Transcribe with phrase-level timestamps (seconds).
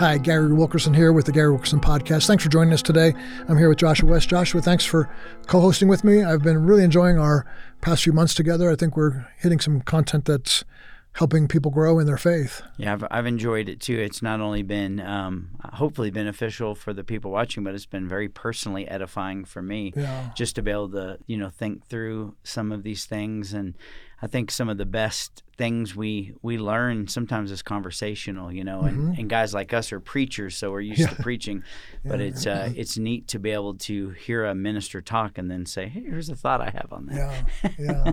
[0.00, 2.26] Hi, Gary Wilkerson here with the Gary Wilkerson Podcast.
[2.26, 3.12] Thanks for joining us today.
[3.48, 4.30] I'm here with Joshua West.
[4.30, 5.10] Joshua, thanks for
[5.46, 6.24] co hosting with me.
[6.24, 7.44] I've been really enjoying our
[7.82, 8.70] past few months together.
[8.70, 10.64] I think we're hitting some content that's
[11.12, 12.62] helping people grow in their faith.
[12.78, 13.98] Yeah, I've, I've enjoyed it too.
[13.98, 18.28] It's not only been um, hopefully beneficial for the people watching, but it's been very
[18.30, 20.30] personally edifying for me Yeah.
[20.34, 23.52] just to be able to, you know, think through some of these things.
[23.52, 23.74] And
[24.22, 28.82] I think some of the best things we, we learn sometimes is conversational, you know,
[28.82, 31.10] and, and guys like us are preachers, so we're used Mm-hmm.
[31.10, 31.16] Yeah.
[31.16, 31.62] to preaching,
[32.04, 35.64] but it's, uh, it's neat to be able to hear a minister talk and then
[35.66, 37.46] say, Hey, here's a thought I have on that.
[37.62, 38.12] Yeah, yeah.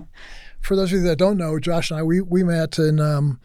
[0.62, 3.40] For those of you that don't know, Josh and I, we, we met in, um,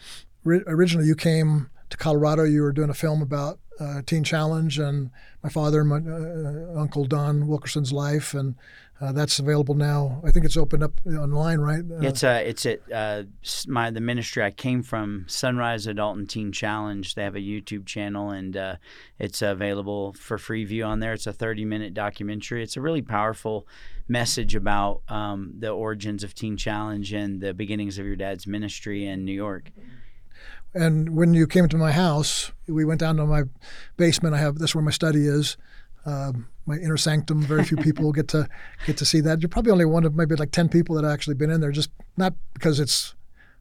[0.44, 2.44] ri- originally you came to Colorado.
[2.44, 5.10] You were doing a film about uh, Teen Challenge and
[5.42, 8.34] my father and my uh, Uncle Don Wilkerson's life.
[8.34, 8.54] And
[9.02, 10.20] uh, that's available now.
[10.24, 11.80] I think it's opened up online, right?
[11.80, 13.24] Uh, It's uh, it's at uh,
[13.66, 17.14] my the ministry I came from, Sunrise Adult and Teen Challenge.
[17.16, 18.76] They have a YouTube channel, and uh,
[19.18, 21.12] it's available for free view on there.
[21.14, 22.62] It's a 30 minute documentary.
[22.62, 23.66] It's a really powerful
[24.06, 29.04] message about um, the origins of Teen Challenge and the beginnings of your dad's ministry
[29.04, 29.72] in New York.
[30.74, 33.42] And when you came to my house, we went down to my
[33.96, 34.36] basement.
[34.36, 35.56] I have that's where my study is,
[36.06, 37.42] um, my inner sanctum.
[37.42, 38.48] Very few people get to
[38.86, 39.40] get to see that.
[39.40, 41.72] You're probably only one of maybe like ten people that have actually been in there.
[41.72, 43.14] Just not because it's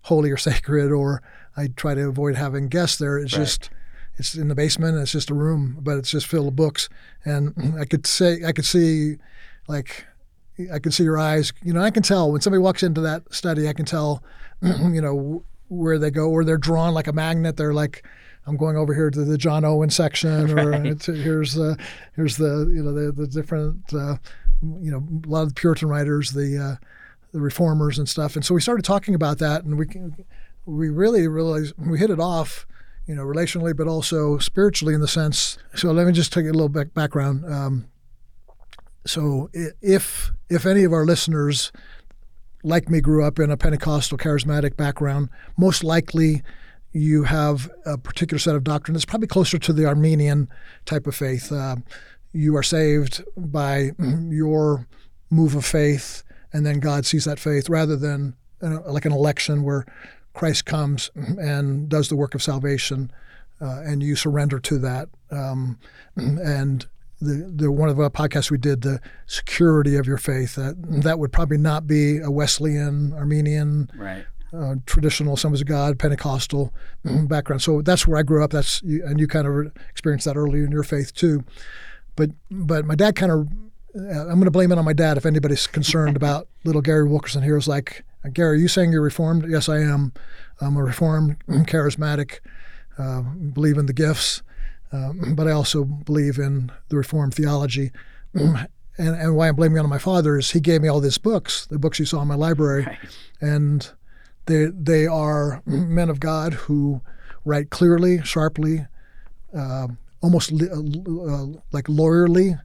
[0.04, 1.22] holy or sacred, or
[1.58, 3.18] I try to avoid having guests there.
[3.18, 3.44] It's Right.
[3.44, 3.70] just
[4.18, 4.94] it's in the basement.
[4.96, 6.90] And it's just a room, but it's just filled with books.
[7.26, 9.16] And I could say I could see
[9.68, 10.06] like
[10.72, 11.54] I can see your eyes.
[11.64, 13.68] You know, I can tell when somebody walks into that study.
[13.68, 14.24] I can tell,
[14.62, 17.56] you know, where they go, or they're drawn like a magnet.
[17.58, 18.06] They're like,
[18.48, 21.00] I'm going over here to the John Owen section, or Right.
[21.02, 21.78] to, here's the
[22.16, 24.16] here's the you know the the different uh,
[24.62, 26.86] you know a lot of the Puritan writers, the uh,
[27.32, 28.36] the reformers and stuff.
[28.36, 30.16] And so we started talking about that, and we can,
[30.66, 32.66] we really realized we hit it off.
[33.08, 35.58] You know, relationally, but also spiritually in the sense.
[35.76, 37.44] So let me just take a little bit background.
[37.52, 37.88] Um,
[39.06, 39.50] so
[39.82, 41.72] if if any of our listeners
[42.64, 46.44] like me grew up in a pentecostal charismatic background most likely
[46.94, 50.48] you have a particular set of doctrine that's probably closer to the arminian
[50.86, 51.76] type of faith uh,
[52.34, 53.92] you are saved by
[54.30, 54.88] your
[55.30, 59.64] move of faith and then god sees that faith rather than uh, like an election
[59.64, 59.86] where
[60.34, 63.12] christ comes and does the work of salvation
[63.62, 65.78] uh, and you surrender to that um,
[66.16, 66.88] and
[67.22, 71.20] the, the one of the podcasts we did, the security of your faith, that that
[71.20, 74.26] would probably not be a Wesleyan, Arminian, Right.
[74.54, 76.74] Uh, traditional Assemblies of God, Pentecostal
[77.04, 77.62] background.
[77.62, 78.52] So that's where I grew up.
[78.52, 81.44] That's and you kind of experienced that early in your faith too.
[82.16, 83.48] But but my dad kind of,
[83.96, 87.08] uh, I'm going to blame it on my dad if anybody's concerned about little Gary
[87.08, 87.58] Wilkerson here.
[87.58, 88.04] Is like
[88.34, 89.50] Gary, are you saying you're reformed?
[89.50, 90.12] Yes, I am.
[90.60, 92.40] I'm a reformed, charismatic,
[92.98, 94.44] uh, believe in the gifts.
[94.92, 97.92] Um, but I also believe in the Reformed theology.
[98.34, 98.68] and,
[98.98, 101.66] and why I'm blaming it on my father is he gave me all these books,
[101.66, 102.98] the books you saw in my library, Right.
[103.40, 103.90] and
[104.46, 107.02] they they are men of God who
[107.46, 108.86] write clearly, sharply,
[109.56, 109.88] uh,
[110.22, 112.60] almost li- uh, like lawyerly.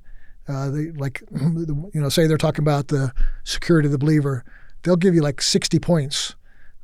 [0.49, 3.13] Uh, they like you know say they're talking about the
[3.45, 4.45] security of the believer.
[4.83, 6.37] They'll give you like 60 points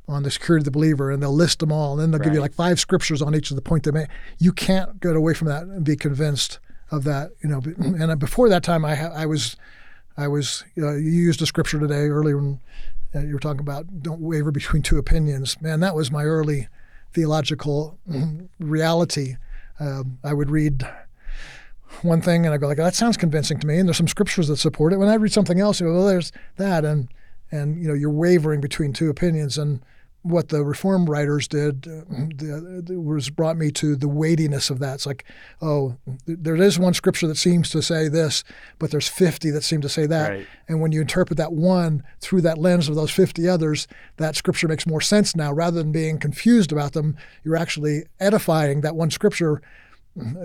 [0.09, 2.33] on the security of the believer, and they'll list them all, and then they'll give
[2.33, 4.09] you like five scriptures on each of the point they make.
[4.37, 6.59] You can't get away from that and be convinced
[6.91, 7.31] of that.
[7.41, 9.55] You know, and uh, before that time, I ha- I was
[10.17, 12.59] I was uh, you used a scripture today earlier when
[13.15, 15.61] uh, you were talking about don't waver between two opinions.
[15.61, 16.67] Man, that was my early
[17.13, 17.99] theological
[18.59, 19.35] reality.
[19.79, 20.87] Um, I would read
[22.01, 24.47] one thing and I go like that sounds convincing to me, and there's some scriptures
[24.47, 24.97] that support it.
[24.97, 27.07] When I read something else, I go, well, there's that, and
[27.51, 29.81] and you know you're wavering between two opinions and
[30.23, 34.79] what the reform writers did uh, the, the, was brought me to the weightiness of
[34.79, 34.95] that.
[34.95, 35.25] It's like,
[35.61, 38.43] oh, th- there is one scripture that seems to say this,
[38.79, 40.29] but there's 50 that seem to say that.
[40.29, 40.47] Right.
[40.69, 44.69] And when you interpret that one through that lens of those 50 others, that scripture
[44.69, 45.51] makes more sense now.
[45.51, 49.61] Rather than being confused about them, you're actually edifying that one scripture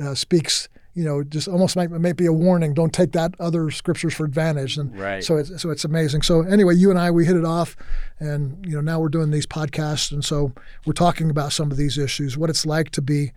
[0.02, 0.68] uh, speaks.
[0.98, 2.74] You know, just almost might, might be a warning.
[2.74, 4.76] Don't take that other scriptures for advantage.
[4.76, 5.22] And Right.
[5.22, 6.22] so it's so it's amazing.
[6.22, 7.76] So anyway, you and I we hit it off,
[8.18, 10.52] and you know now we're doing these podcasts, and so
[10.86, 13.30] we're talking about some of these issues, what it's like to be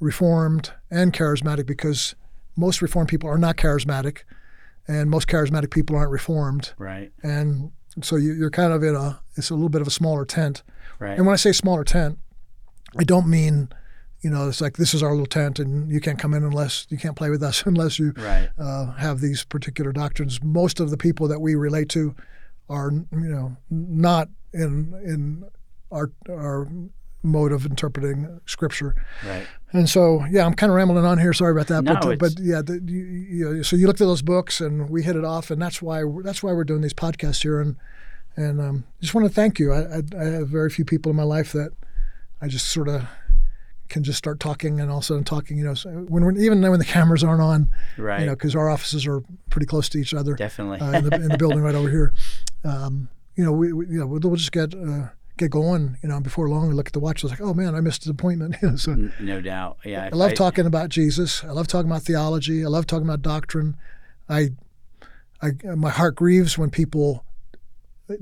[0.00, 2.14] reformed and charismatic, because
[2.56, 4.18] most reformed people are not charismatic,
[4.86, 7.10] and most charismatic people aren't reformed, Right.
[7.22, 7.72] and
[8.02, 10.62] so you, you're kind of in a it's a little bit of a smaller tent.
[10.98, 11.16] Right.
[11.16, 12.18] And when I say smaller tent,
[12.98, 13.68] I don't mean
[14.20, 16.86] you know it's like this is our little tent and you can't come in unless
[16.90, 18.48] you can't play with us unless you Right.
[18.58, 20.42] uh, have these particular doctrines.
[20.42, 22.14] Most of the people that we relate to
[22.68, 25.44] are, you know, not in in
[25.90, 26.68] our our
[27.22, 28.94] mode of interpreting scripture.
[29.26, 29.46] Right.
[29.72, 31.32] And so, yeah, I'm kind of rambling on here.
[31.32, 31.82] Sorry about that.
[31.84, 34.60] No, but uh, but yeah, the, you, you know, so you looked at those books
[34.60, 37.60] and we hit it off, and that's why that's why we're doing these podcasts here.
[37.60, 37.76] And
[38.36, 39.72] and um, just want to thank you.
[39.72, 41.70] I, I I have very few people in my life that
[42.40, 43.04] I just sort of
[43.88, 45.56] can just start talking and all of a sudden talking.
[45.58, 48.20] You know, so when we're, even when the cameras aren't on, Right.
[48.20, 50.80] you know, because our offices are pretty close to each other Definitely.
[50.80, 52.12] uh, in, the, in the building right over here.
[52.64, 55.96] Um, you know, we, we you know we'll, we'll just get uh, get going.
[56.02, 57.22] You know, before long we look at the watch.
[57.22, 58.56] I was like, oh man, I missed an appointment.
[58.62, 59.78] You know, so no doubt.
[59.84, 60.08] Yeah.
[60.12, 61.44] I love talking about Jesus.
[61.44, 62.64] I love talking about theology.
[62.64, 63.76] I love talking about doctrine.
[64.28, 64.50] I,
[65.40, 67.24] I my heart grieves when people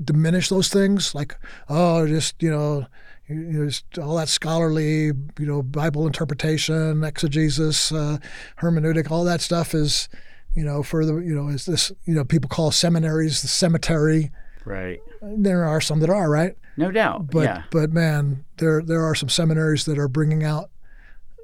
[0.03, 1.35] diminish those things, like
[1.69, 2.85] oh, just you know,
[3.29, 8.17] you know, all that scholarly, you know, Bible interpretation, exegesis, uh,
[8.61, 10.07] hermeneutic, all that stuff is,
[10.55, 14.31] you know, for the you know, is this you know people call seminaries the cemetery.
[14.65, 14.99] Right.
[15.21, 17.31] There are some that are right, No doubt.
[17.31, 17.63] but yeah.
[17.71, 20.69] but man, there there are some seminaries that are bringing out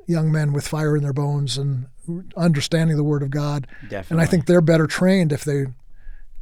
[0.07, 1.87] young men with fire in their bones and
[2.35, 3.67] understanding the Word of God.
[3.83, 4.15] Definitely.
[4.15, 5.65] And I think they're better trained if they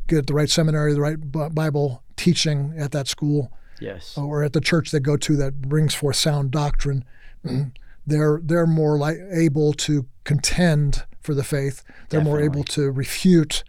[0.07, 1.17] get the right seminary, the right
[1.53, 3.51] Bible teaching at that school
[3.81, 4.17] Yes.
[4.17, 7.03] Uh, or at the church they go to that brings forth sound doctrine.
[8.07, 11.83] They're they're more like able to contend for the faith.
[12.09, 13.63] They're more able to refute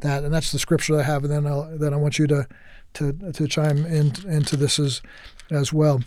[0.00, 1.24] that, and that's the scripture I have.
[1.24, 2.46] And then I'll, then I want you to
[2.94, 5.00] to to chime in into this as
[5.50, 6.02] as well.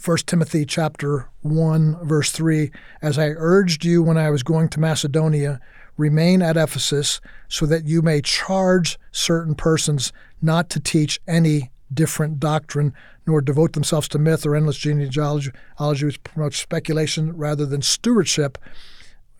[0.00, 2.72] First Timothy chapter one verse three.
[3.00, 5.60] As I urged you when I was going to Macedonia,
[5.96, 12.40] remain at Ephesus, so that you may charge certain persons not to teach any different
[12.40, 12.92] doctrine,
[13.26, 18.58] nor devote themselves to myth or endless genealogy, which promotes speculation rather than stewardship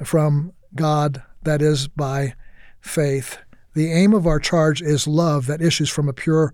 [0.04, 2.34] from God, that is, by
[2.80, 3.38] faith.
[3.74, 6.52] The aim of our charge is love that issues from a pure,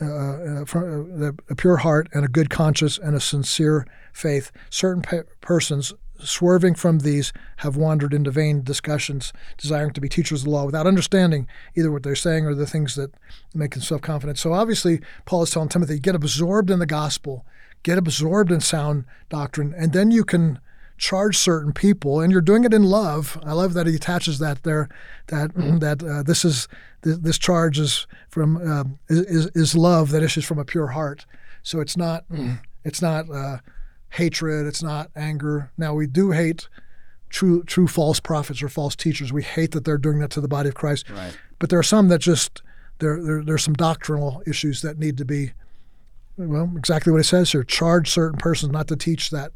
[0.00, 4.50] uh, uh, from, uh, a pure heart and a good conscience and a sincere faith.
[4.70, 5.92] Certain pe- persons
[6.24, 10.64] swerving from these have wandered into vain discussions, desiring to be teachers of the law
[10.64, 11.46] without understanding
[11.76, 13.12] either what they're saying or the things that
[13.54, 14.38] make them self-confident.
[14.38, 17.44] So obviously, Paul is telling Timothy, get absorbed in the gospel,
[17.82, 20.60] get absorbed in sound doctrine, and then you can
[20.98, 23.36] charge certain people, and you're doing it in love.
[23.44, 24.88] I love that he attaches that there,
[25.26, 26.68] that that uh, this is
[27.02, 31.26] this, this charge is from um, is, is love that issues from a pure heart.
[31.62, 32.24] So it's not
[32.84, 33.58] it's not uh,
[34.12, 35.72] hatred, it's not anger.
[35.76, 36.68] Now we do hate
[37.28, 39.32] true true false prophets or false teachers.
[39.32, 41.10] We hate that they're doing that to the body of Christ.
[41.10, 41.36] Right.
[41.58, 42.62] But there are some that just
[42.98, 45.52] there there there's some doctrinal issues that need to be
[46.36, 47.64] well exactly what it says here.
[47.64, 49.52] Charge certain persons not to teach that.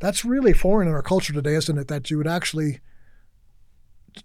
[0.00, 1.88] That's really foreign in our culture today, isn't it?
[1.88, 2.80] That you would actually.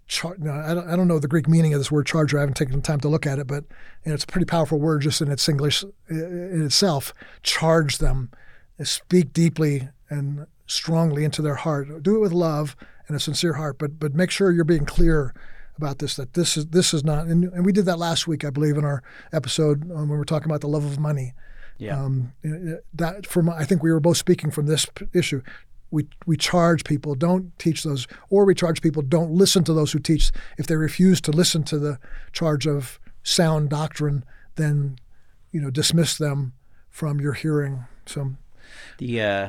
[0.08, 2.38] Char- no, I, don't, I don't know the Greek meaning of this word charger.
[2.38, 3.64] I haven't taken the time to look at it, but
[4.02, 7.14] it's a pretty powerful word just in its English in itself.
[7.44, 8.32] Charge them,
[8.82, 12.02] speak deeply and strongly into their heart.
[12.02, 12.76] Do it with love
[13.08, 15.34] and a sincere heart, but but make sure you're being clear
[15.76, 16.16] about this.
[16.16, 17.26] That this is this is not.
[17.26, 19.02] And, and we did that last week, I believe, in our
[19.32, 21.34] episode um, when we were talking about the love of money.
[21.78, 22.02] Yeah.
[22.02, 22.32] Um,
[22.94, 25.42] that from I think we were both speaking from this p- issue.
[25.90, 29.92] We we charge people don't teach those, or we charge people don't listen to those
[29.92, 30.32] who teach.
[30.58, 31.98] If they refuse to listen to the
[32.32, 34.24] charge of sound doctrine,
[34.56, 34.98] then
[35.52, 36.54] you know dismiss them
[36.90, 37.84] from your hearing.
[38.06, 38.36] So
[38.98, 39.48] The uh,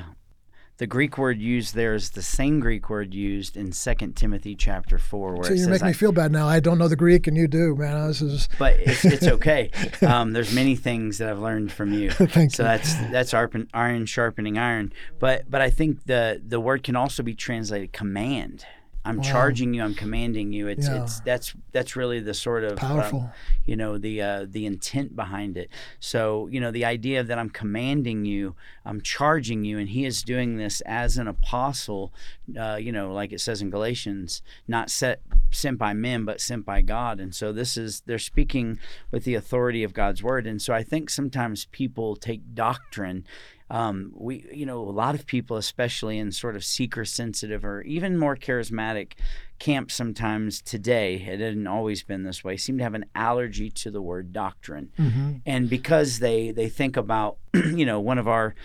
[0.78, 5.00] the Greek word used there is the same Greek word used in Second Timothy chapter
[5.00, 6.48] four, where So it you're says, making I- me feel bad now.
[6.48, 8.08] I don't know the Greek, and you do, man.
[8.08, 9.72] This is but it's, it's okay.
[10.06, 12.12] Um, there's many things that I've learned from you.
[12.12, 12.68] Thank so you.
[12.70, 14.94] that's that's iron, iron sharpening iron.
[15.20, 18.66] But but I think the the word can also be translated command.
[19.08, 19.24] I'm Wow.
[19.24, 19.82] charging you.
[19.84, 20.68] I'm commanding you.
[20.68, 21.02] It's Yeah.
[21.04, 23.32] it's that's that's really the sort of um, powerful.
[23.66, 25.70] you know the uh, the intent behind it.
[26.00, 30.22] So you know the idea that I'm commanding you, I'm charging you, and he is
[30.24, 32.14] doing this as an apostle.
[32.60, 35.22] Uh, you know, like it says in Galatians, not set,
[35.52, 37.20] sent by men, but sent by God.
[37.20, 38.80] And so this is they're speaking
[39.12, 40.48] with the authority of God's word.
[40.48, 43.26] And so I think sometimes people take doctrine.
[43.70, 47.82] Um, we, you know, a lot of people, especially in sort of seeker sensitive or
[47.82, 49.14] even more charismatic
[49.60, 53.92] camps, sometimes today, it hadn't always been this way, seem to have an allergy to
[53.92, 54.92] the word doctrine.
[54.96, 58.56] Hmm and because they they think about you know one of our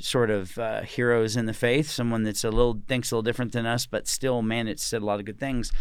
[0.00, 3.52] sort of uh, heroes in the faith someone that's a little thinks a little different
[3.52, 5.72] than us but still man it said a lot of good things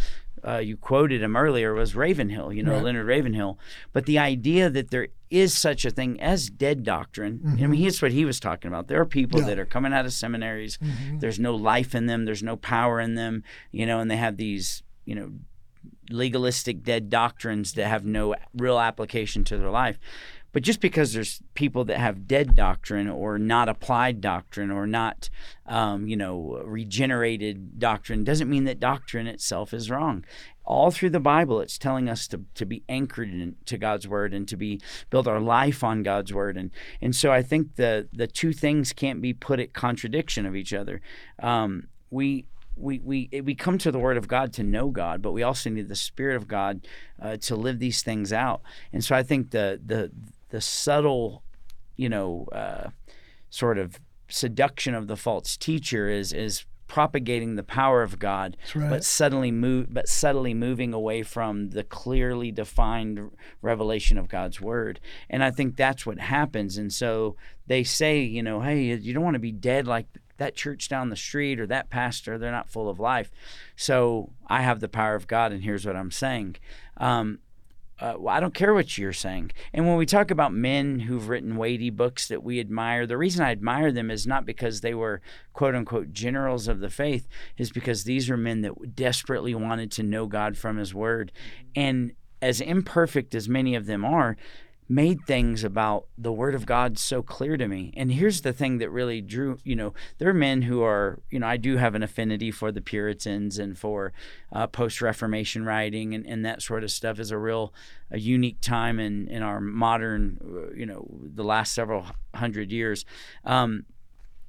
[0.45, 2.83] uh, you quoted him earlier was ravenhill you know Right.
[2.83, 3.57] leonard ravenhill.
[3.93, 8.01] But the idea that there is such a thing as dead doctrine i mean here's
[8.01, 8.87] what he was talking about.
[8.87, 9.47] There are people Yeah.
[9.47, 10.75] that are coming out of seminaries.
[10.77, 12.25] Hmm there's no life in them.
[12.25, 15.31] There's no power in them you know and they have these you know
[16.09, 19.99] legalistic dead doctrines that have no real application to their life
[20.57, 25.29] But just because there's people that have dead doctrine or not applied doctrine or not,
[25.67, 30.25] um, you know, regenerated doctrine doesn't mean that doctrine itself is wrong.
[30.65, 34.33] All through the Bible, it's telling us to, to be anchored in, to God's word
[34.33, 36.57] and to be build our life on God's word.
[36.57, 36.71] And
[37.03, 40.73] and so I think the the two things can't be put at contradiction of each
[40.73, 41.01] other.
[41.37, 45.31] Um, we we, we we come to the Word of God to know God, but
[45.31, 46.87] we also need the Spirit of God
[47.21, 48.61] uh, to live these things out.
[48.93, 50.11] And so I think the the
[50.49, 51.43] the subtle,
[51.95, 52.89] you know, uh,
[53.49, 53.99] sort of
[54.29, 58.89] seduction of the false teacher is is propagating the power of God, right.
[58.89, 63.29] but suddenly move, but subtly moving away from the clearly defined
[63.61, 64.99] revelation of God's word.
[65.29, 66.77] And I think that's what happens.
[66.77, 67.35] And so
[67.67, 71.09] they say, you know, hey, you don't want to be dead like that church down
[71.09, 72.37] the street or that pastor.
[72.37, 73.31] They're not full of life.
[73.75, 76.55] So I have the power of God, and here's what I'm saying.
[76.97, 77.39] Um,
[77.99, 79.51] uh, well, I don't care what you're saying.
[79.73, 83.43] And when we talk about men who've written weighty books that we admire, the reason
[83.43, 85.21] I admire them is not because they were
[85.53, 87.27] quote unquote generals of the faith,
[87.57, 91.31] is because these are men that desperately wanted to know God from His Word.
[91.75, 94.37] And as imperfect as many of them are,
[94.89, 97.93] made things about the word of God so clear to me.
[97.97, 101.39] And here's the thing that really drew, you know, there are men who are, you
[101.39, 104.13] know, I do have an affinity for the Puritans and for
[104.51, 107.73] uh, post Reformation writing and, and that sort of stuff is a real,
[108.11, 113.03] a unique time in, in our modern, you know, the last several hundred years.
[113.43, 113.85] Um,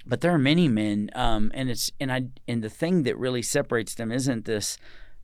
[0.06, 3.42] but there are many men, um, and it's and I and the thing that really
[3.42, 4.78] separates them isn't this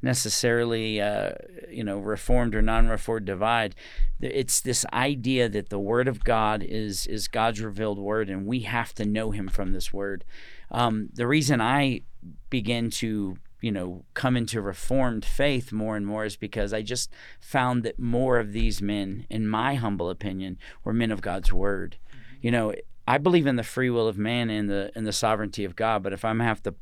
[0.05, 1.33] necessarily, uh,
[1.71, 3.75] you know, reformed or non-reformed divide.
[4.21, 8.61] It's this idea that the Word of God is is God's revealed Word, and we
[8.61, 10.25] have to know Him from this Word.
[10.71, 12.03] Um, the reason I
[12.51, 17.11] begin to you know come into reformed faith more and more is because I just
[17.41, 21.97] found that more of these men, in my humble opinion, were men of God's Word.
[22.43, 22.75] You know,
[23.09, 26.03] I believe in the free will of man and the and the sovereignty of God,
[26.03, 26.75] but if I'm have to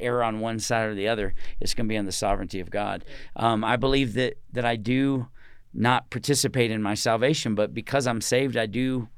[0.00, 2.70] err on one side or the other, it's going to be on the sovereignty of
[2.70, 3.04] God.
[3.36, 5.28] Um, I believe that that I do
[5.74, 9.08] not participate in my salvation, but because I'm saved, I do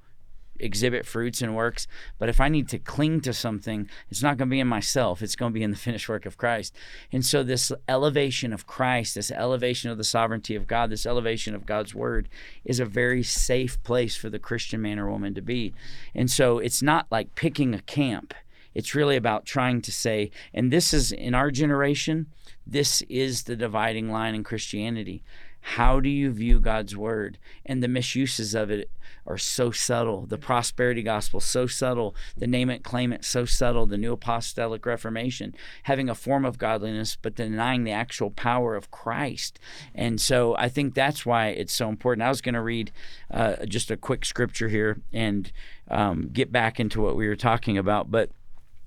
[0.61, 1.87] exhibit fruits and works.
[2.19, 5.23] But if I need to cling to something, it's not going to be in myself.
[5.23, 6.75] It's going to be in the finished work of Christ.
[7.13, 11.55] And so, this elevation of Christ, this elevation of the sovereignty of God, this elevation
[11.55, 12.29] of God's word
[12.65, 15.75] is a very safe place for the Christian man or woman to be.
[16.15, 18.35] And so, it's not like picking a camp.
[18.75, 22.27] It's really about trying to say, and this is in our generation,
[22.67, 25.23] this is the dividing line in Christianity.
[25.63, 27.39] How do you view God's word?
[27.67, 28.91] And the misuses of it
[29.27, 30.27] are so subtle.
[30.27, 32.17] The prosperity gospel so subtle.
[32.37, 33.87] The name it, claim it so subtle.
[33.87, 38.91] The new apostolic reformation having a form of godliness but denying the actual power of
[38.91, 39.59] Christ.
[39.95, 42.25] And so I think that's why it's so important.
[42.25, 42.91] I was going to read
[43.31, 45.53] uh, just a quick scripture here and
[45.91, 48.31] um, get back into what we were talking about, but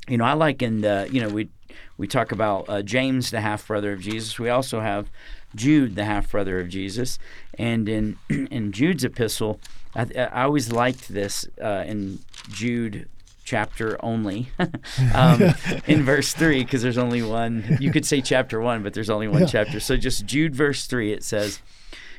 [0.07, 1.49] you know, I like in the, you know, we
[1.97, 4.39] we talk about uh, James, the half brother of Jesus.
[4.39, 5.09] We also have
[5.55, 7.19] Jude, the half brother of Jesus,
[7.57, 9.59] and in in Jude's epistle,
[9.95, 12.19] I, I always liked this uh, in
[12.49, 13.07] Jude
[13.43, 14.49] chapter only
[15.13, 15.41] um,
[15.87, 19.27] in verse 3 because there's only one you could say chapter 1 but there's only
[19.27, 19.47] one yeah.
[19.47, 21.61] chapter so just jude verse 3 it says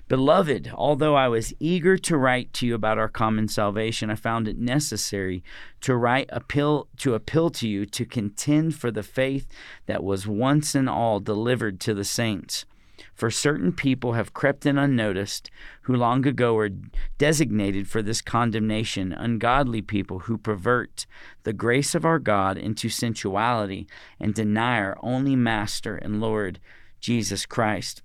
[0.07, 4.47] Beloved, although I was eager to write to you about our common salvation, I found
[4.47, 5.43] it necessary
[5.81, 9.47] to write appeal to appeal to you to contend for the faith
[9.87, 12.67] that was once and all delivered to the saints.
[13.15, 15.51] For certain people have crept in unnoticed,
[15.83, 16.71] who long ago were
[17.17, 21.07] designated for this condemnation, ungodly people who pervert
[21.45, 23.89] the grace of our God into sensuality
[24.21, 26.61] and deny our only Master and Lord,
[27.01, 28.03] Jesus Christ.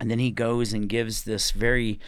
[0.00, 1.98] And then he goes and gives this very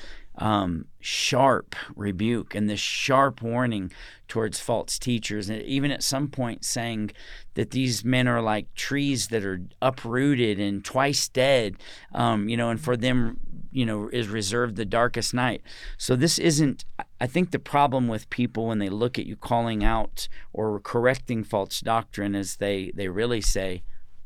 [0.40, 3.92] um, sharp rebuke and this sharp warning
[4.26, 5.50] towards false teachers.
[5.50, 7.10] And even at some point saying
[7.54, 11.76] that these men are like trees that are uprooted and twice dead,
[12.14, 13.38] um, you know, and for them,
[13.70, 15.62] you know, is reserved the darkest night.
[15.98, 16.84] So this isn't,
[17.20, 21.44] I think the problem with people when they look at you calling out or correcting
[21.44, 23.82] false doctrine is they, they really say,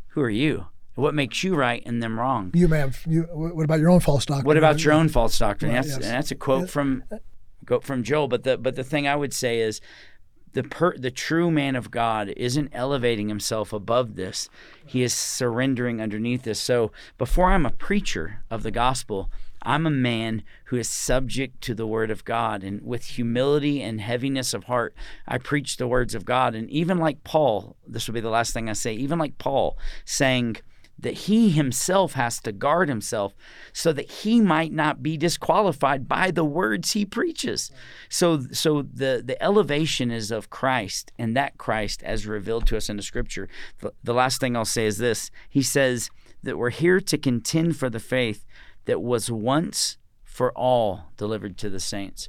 [0.08, 0.66] Who are you?
[0.94, 2.50] What makes you right and them wrong?
[2.54, 3.02] You may have.
[3.06, 4.46] You, what about your own false doctrine?
[4.46, 5.72] What about your own false doctrine?
[5.72, 6.08] Well, that's, yes.
[6.08, 7.04] that's a quote from
[7.66, 8.28] quote from Joel.
[8.28, 9.80] But the but the thing I would say is
[10.52, 14.48] the per, the true man of God isn't elevating himself above this.
[14.86, 16.60] He is surrendering underneath this.
[16.60, 19.30] So before I'm a preacher of the gospel,
[19.62, 22.62] I'm a man who is subject to the word of God.
[22.62, 24.94] And with humility and heaviness of heart,
[25.26, 26.54] I preach the words of God.
[26.54, 29.76] And even like Paul, this will be the last thing I say, even like Paul
[30.04, 30.58] saying,
[30.98, 33.34] that he himself has to guard himself
[33.72, 37.70] so that he might not be disqualified by the words he preaches.
[38.08, 42.88] So so the the elevation is of Christ and that Christ as revealed to us
[42.88, 43.48] in the scripture.
[43.80, 45.30] The, the last thing I'll say is this.
[45.48, 46.10] He says
[46.42, 48.44] that we're here to contend for the faith
[48.84, 52.28] that was once for all delivered to the saints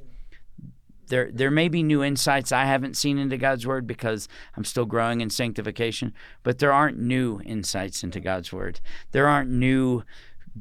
[1.08, 4.84] there there may be new insights I haven't seen into God's word because I'm still
[4.84, 8.80] growing in sanctification, but there aren't new insights into God's word.
[9.12, 10.02] There aren't new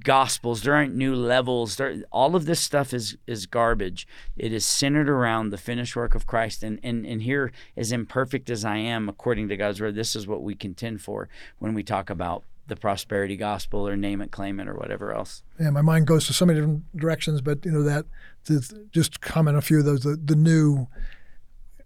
[0.03, 1.77] gospels, there aren't new levels.
[1.77, 4.07] There, all of this stuff is is garbage.
[4.35, 8.49] It is centered around the finished work of Christ and and and here as imperfect
[8.49, 11.83] as I am according to God's word, this is what we contend for when we
[11.83, 15.43] talk about the prosperity gospel or name it, claim it, or whatever else.
[15.59, 18.05] Yeah, my mind goes to so many different directions, but you know that
[18.45, 20.87] to just comment a few of those the, the new.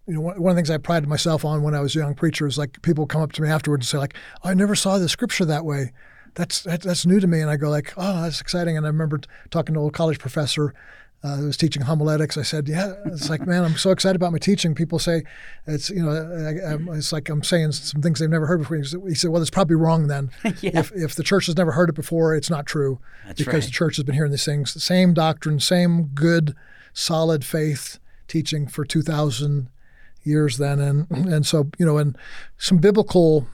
[0.08, 2.16] You know, one, of the things I prided myself on when I was a young
[2.16, 4.98] preacher is like people come up to me afterwards and say like, "I never saw
[4.98, 5.92] the scripture that way."
[6.34, 8.90] That's that, that's new to me, and I go like, "Oh, that's exciting." And I
[8.90, 9.20] remember
[9.52, 10.74] talking to a college professor
[11.22, 12.38] uh, who was teaching homiletics.
[12.38, 15.24] I said, "Yeah, it's like, man, I'm so excited about my teaching." People say
[15.68, 18.78] it's, you know, I, it's like I'm saying some things they've never heard before.
[18.78, 20.32] He said, "Well, it's probably wrong then.
[20.62, 20.80] yeah.
[20.80, 23.64] If if the church has never heard it before, it's not true That's because right.
[23.64, 26.56] the church has been hearing these things, the same doctrine, same good,
[26.94, 29.70] solid faith teaching for two thousand
[30.24, 32.18] years then, and and so you know, and
[32.58, 33.48] some biblical.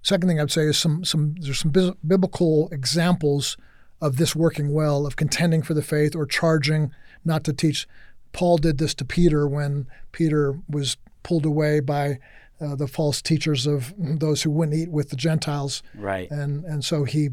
[0.00, 1.70] Second thing I'd say is some some there's some
[2.06, 3.56] biblical examples
[4.00, 6.92] of this working well, of contending for the faith or charging
[7.24, 7.86] not to teach.
[8.32, 12.18] Paul did this to Peter when Peter was pulled away by
[12.60, 15.82] uh, the false teachers of those who wouldn't eat with the Gentiles.
[15.94, 16.30] Right.
[16.30, 17.30] And and so he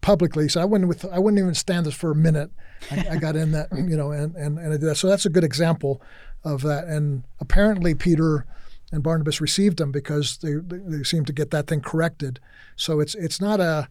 [0.00, 2.50] publicly said, I wouldn't with I wouldn't even stand this for a minute.
[2.90, 4.96] I, I got in that, you know, and, and, and I did that.
[4.96, 6.00] So that's a good example
[6.44, 6.84] of that.
[6.84, 8.46] And apparently Peter
[8.92, 12.38] and Barnabas received them because they, they seemed to get that thing corrected.
[12.76, 13.88] So it's it's not a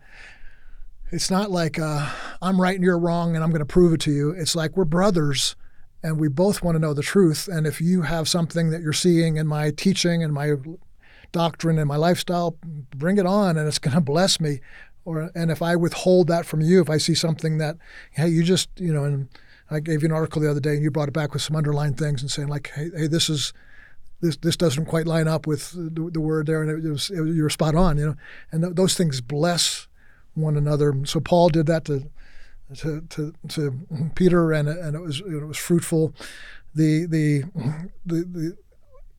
[1.12, 2.10] it's not like uh,
[2.42, 4.32] I'm right and you're wrong and I'm going to prove it to you.
[4.32, 5.56] It's like we're brothers
[6.04, 7.48] and we both want to know the truth.
[7.48, 10.54] And if you have something that you're seeing in my teaching and my
[11.32, 12.58] doctrine and my lifestyle,
[12.96, 14.62] bring it on and it's going to bless me.
[15.04, 17.78] Or and if I withhold that from you, if I see something that
[18.12, 19.30] hey, you just you know, and
[19.70, 21.56] I gave you an article the other day and you brought it back with some
[21.56, 23.54] underlined things and saying like, hey, hey this is
[24.22, 27.22] this this doesn't quite line up with the, the word there, and it was, it
[27.22, 28.16] was, you were spot on, you know,
[28.52, 29.88] and th- those things bless
[30.36, 30.94] one another.
[31.06, 32.10] So Paul did that to
[32.78, 36.14] to to, to Peter, and and it was it was fruitful.
[36.74, 37.44] The the,
[38.06, 38.58] the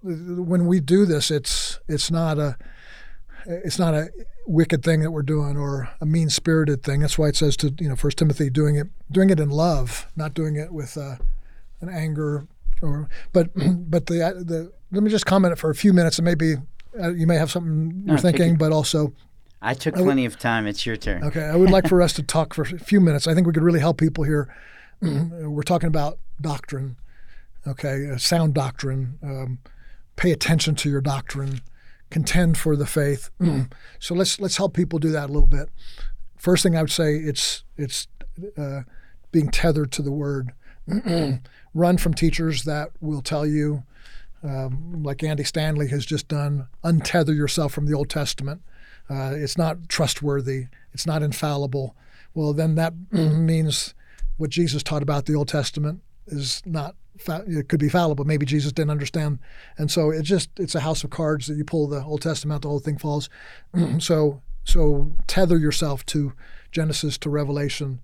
[0.03, 2.57] the, when we do this, it's it's not a
[3.47, 4.09] it's not a
[4.47, 7.01] wicked thing that we're doing or a mean spirited thing.
[7.01, 10.07] That's why it says to you know First Timothy doing it doing it in love,
[10.17, 11.17] not doing it with uh,
[11.81, 12.47] an anger
[12.83, 16.25] or but but the the let me just comment it for a few minutes and
[16.25, 16.57] maybe
[17.01, 19.13] uh, you may have something you're no, thinking, but also
[19.67, 20.69] I took plenty of time.
[20.69, 21.25] It's your turn.
[21.25, 21.43] Okay.
[21.43, 23.27] I would like for us to talk for a few minutes.
[23.27, 24.55] I think we could really help people here.
[25.01, 26.97] We're talking about doctrine,
[27.67, 29.19] okay, uh, sound doctrine.
[29.25, 29.59] Um,
[30.15, 31.63] pay attention to your doctrine.
[32.11, 33.31] Contend for the faith.
[33.99, 35.69] so let's let's help people do that a little bit.
[36.37, 38.07] First thing I would say it's it's
[38.57, 38.83] uh,
[39.33, 40.53] being tethered to the word.
[41.75, 43.83] Run from teachers that will tell you,
[44.45, 48.63] um, like Andy Stanley has just done, untether yourself from the Old Testament
[49.09, 51.97] uh, it's not trustworthy, it's not infallible.
[52.35, 53.95] Well, then that means
[54.37, 56.97] what Jesus taught about the Old Testament is not
[57.29, 58.27] it could be fallible.
[58.27, 59.39] Maybe Jesus didn't understand,
[59.79, 62.63] and so it's just it's a house of cards that you pull the Old Testament,
[62.63, 63.31] the whole thing falls.
[63.99, 66.33] so so tether yourself to
[66.73, 68.01] Genesis to Revelation.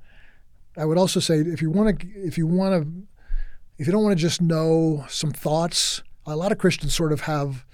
[0.76, 3.02] I would also say if you want to if you want to
[3.78, 7.22] if you don't want to just know some thoughts, a lot of Christians sort of
[7.22, 7.66] have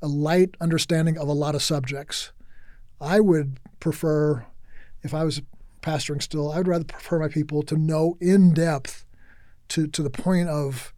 [0.00, 2.30] a light understanding of a lot of subjects.
[3.04, 4.46] I would prefer,
[5.02, 5.42] if I was
[5.82, 9.04] pastoring still, I would rather prefer my people to know in depth
[9.68, 10.92] to, to the point of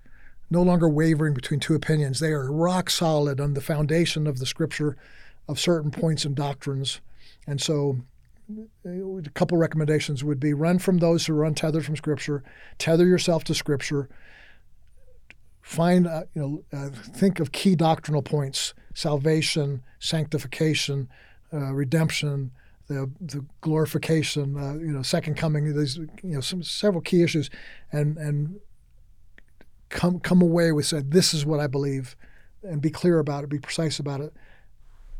[0.50, 2.20] no longer wavering between two opinions.
[2.20, 4.96] They are rock solid on the foundation of the scripture
[5.48, 7.00] of certain points and doctrines.
[7.46, 7.98] And so
[8.84, 12.44] a couple recommendations would be run from those who are untethered from scripture,
[12.78, 14.08] tether yourself to scripture,
[15.62, 16.40] find, uh, you
[16.72, 21.08] know, uh, think of key doctrinal points salvation, sanctification,
[21.52, 22.50] uh, redemption,
[22.88, 25.76] the, the glorification, uh, you know, second coming.
[25.76, 27.50] these, you know some several key issues,
[27.92, 28.60] and and
[29.88, 32.16] come come away with said this is what I believe,
[32.62, 34.32] and be clear about it, be precise about it.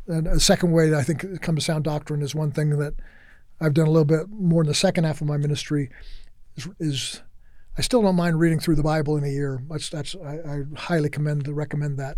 [0.07, 2.93] And a second way that I think come to sound doctrine is one thing that
[3.59, 5.89] I've done a little bit more in the second half of my ministry
[6.55, 7.21] is, is
[7.77, 9.61] I still don't mind reading through the Bible in a year.
[9.69, 12.17] That's that's I, I highly commend recommend that.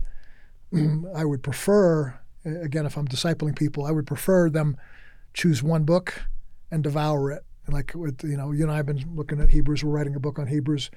[1.16, 4.78] I would prefer again, if I'm discipling people, I would prefer them
[5.34, 6.24] choose one book
[6.72, 7.44] and devour it.
[7.68, 9.84] Like with you know, you and I have been looking at Hebrews.
[9.84, 10.90] We're writing a book on Hebrews.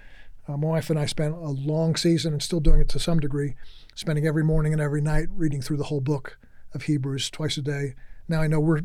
[0.48, 3.20] Uh, my wife and I spent a long season and still doing it to some
[3.20, 3.54] degree,
[3.94, 6.38] spending every morning and every night reading through the whole book
[6.74, 7.94] of Hebrews twice a day.
[8.26, 8.80] Now I know we're,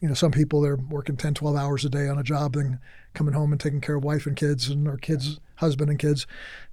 [0.00, 2.78] you know, some people they're working 10, 12 hours a day on a job and
[3.14, 6.26] coming home and taking care of wife and kids and or kids, husband and kids,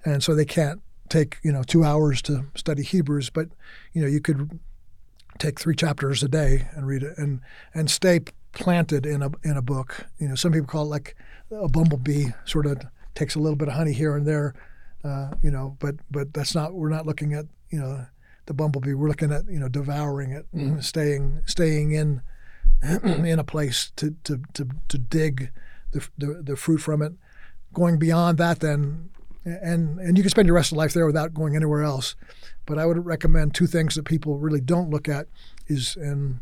[0.04, 3.30] and so they can't take you know two hours to study Hebrews.
[3.30, 3.50] But
[3.94, 4.60] you know you could
[5.40, 7.42] take three chapters a day and read it and
[7.74, 8.22] and stay
[8.52, 10.06] planted in a in a book.
[10.20, 11.16] You know, some people call it like
[11.52, 12.82] a bumblebee, sort of
[13.16, 14.54] takes a little bit of honey here and there.
[15.04, 16.74] Uh, you know, but but that's not.
[16.74, 18.06] We're not looking at you know
[18.46, 18.94] the bumblebee.
[18.94, 20.80] We're looking at you know devouring it, mm-hmm.
[20.80, 22.22] staying staying in
[23.04, 25.52] in a place to to to, to dig
[25.92, 27.14] the, the the fruit from it.
[27.72, 29.12] Going beyond that, then,
[29.46, 32.16] and and you can spend your rest of life there without going anywhere else.
[32.66, 35.28] But I would recommend two things that people really don't look at
[35.68, 36.42] is and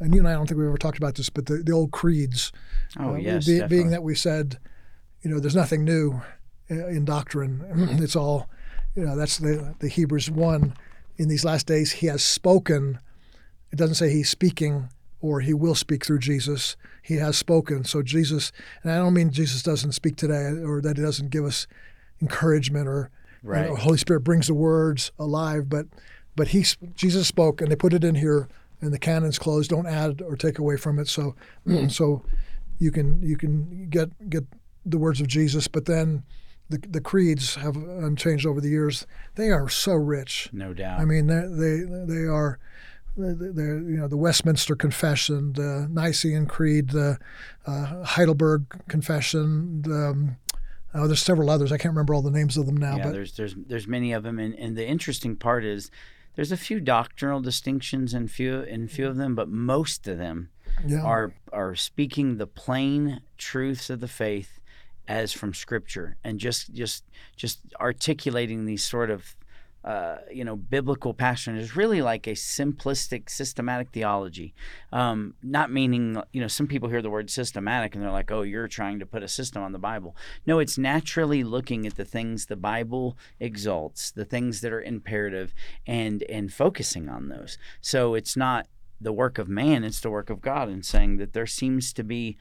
[0.00, 1.92] and you and I don't think we've ever talked about this, but the, the old
[1.92, 2.52] creeds.
[2.98, 4.58] Oh uh, yes, be, being that we said,
[5.22, 6.20] you know, there's nothing new
[6.70, 7.64] uh, in doctrine.
[8.02, 8.48] it's all,
[8.96, 10.74] you know, that's the the Hebrews one.
[11.18, 12.98] In these last days, he has spoken.
[13.70, 14.88] It doesn't say he's speaking
[15.20, 16.76] or he will speak through Jesus.
[17.02, 17.84] He has spoken.
[17.84, 18.50] So Jesus,
[18.82, 21.66] and I don't mean Jesus doesn't speak today or that he doesn't give us
[22.22, 23.10] encouragement or
[23.42, 23.64] right.
[23.64, 25.86] you know, Holy Spirit brings the words alive, but
[26.34, 28.48] but he Jesus spoke and they put it in here
[28.80, 29.70] and the canon's closed.
[29.70, 31.08] Don't add or take away from it.
[31.08, 31.34] So,
[31.88, 32.22] so
[32.78, 34.44] you can you can get get
[34.84, 36.24] the words of Jesus, but then
[36.68, 37.76] the the creeds have
[38.16, 39.06] changed over the years.
[39.36, 40.50] They are so rich.
[40.52, 41.00] No doubt.
[41.00, 42.58] I mean, they they they are.
[43.14, 47.18] They're, you know the Westminster Confession, the Nicene Creed, the
[47.66, 49.82] uh, Heidelberg Confession.
[49.82, 50.36] The, um,
[50.94, 51.72] oh, there's several others.
[51.72, 52.96] I can't remember all the names of them now.
[52.96, 55.90] Yeah, but there's there's there's many of them, and, and the interesting part is
[56.34, 60.50] there's a few doctrinal distinctions in few in few of them, but most of them
[60.86, 61.02] yeah.
[61.02, 64.60] are are speaking the plain truths of the faith
[65.08, 67.04] as from Scripture, and just just
[67.36, 69.36] just articulating these sort of
[69.84, 74.54] uh, you know, biblical passion is really like a simplistic, systematic theology.
[74.92, 78.42] Um, not meaning, you know, some people hear the word systematic and they're like, oh,
[78.42, 80.16] you're trying to put a system on the Bible.
[80.46, 85.52] No, it's naturally looking at the things the Bible exalts, the things that are imperative,
[85.86, 87.58] and and focusing on those.
[87.80, 88.68] So it's not
[89.00, 92.04] the work of man; it's the work of God, and saying that there seems to
[92.04, 92.36] be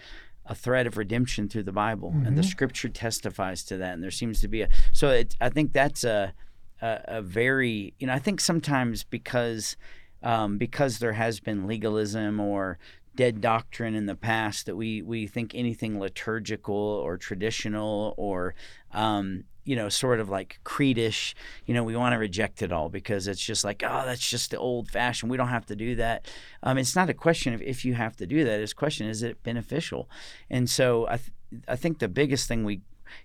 [0.45, 2.27] a thread of redemption through the Bible, mm-hmm.
[2.27, 2.49] and the mm-hmm.
[2.49, 3.93] Scripture testifies to that.
[3.93, 6.33] And there seems to be a so it, I think that's a
[6.81, 9.75] a, a very you know I think sometimes because
[10.23, 12.77] um, because there has been legalism or
[13.15, 18.55] dead doctrine in the past that we we think anything liturgical or traditional or
[18.93, 21.33] um, you know sort of like creedish
[21.65, 24.51] you know we want to reject it all because it's just like oh that's just
[24.51, 26.25] the old fashioned we don't have to do that.
[26.63, 29.07] Um, it's not a question of if you have to do that it's a question
[29.07, 30.09] is it beneficial?
[30.49, 31.31] And so I, th-
[31.67, 32.81] I think the biggest thing we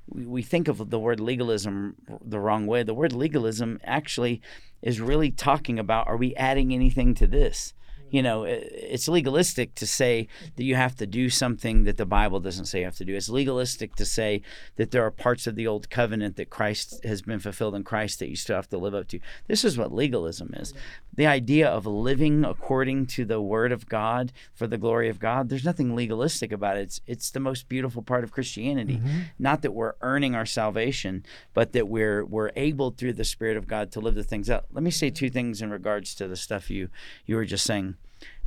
[0.09, 2.83] we think of the word legalism the wrong way.
[2.83, 4.41] The word legalism actually
[4.83, 7.75] is really talking about are we adding anything to this?
[8.11, 12.41] you know, it's legalistic to say that you have to do something that the Bible
[12.41, 13.17] doesn't say you have to do.
[13.17, 14.43] It's legalistic to say
[14.77, 18.19] that there are parts of the old covenant that Christ has been fulfilled in Christ
[18.21, 19.21] that you still have to live up to.
[19.49, 20.73] This is what legalism is.
[21.17, 25.49] The idea of living according to the word of God for the glory of God,
[25.49, 26.83] there's nothing legalistic about it.
[26.83, 28.99] It's, it's the most beautiful part of Christianity.
[28.99, 29.19] Mm-hmm.
[29.39, 31.25] Not that we're earning our salvation,
[31.55, 34.67] but that we're we're able through the Spirit of God to live the things out.
[34.73, 36.89] Let me say two things in regards to the stuff you
[37.25, 37.97] you were just saying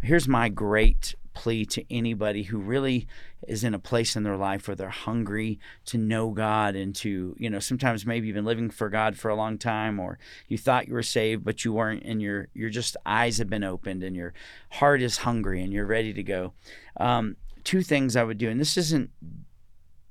[0.01, 3.07] here's my great plea to anybody who really
[3.47, 7.33] is in a place in their life where they're hungry to know God and to,
[7.39, 10.57] you know, sometimes maybe you've been living for God for a long time or you
[10.57, 14.03] thought you were saved but you weren't and your your just eyes have been opened
[14.03, 14.33] and your
[14.71, 16.51] heart is hungry and you're ready to go.
[16.97, 19.09] Um, two things I would do, and this isn't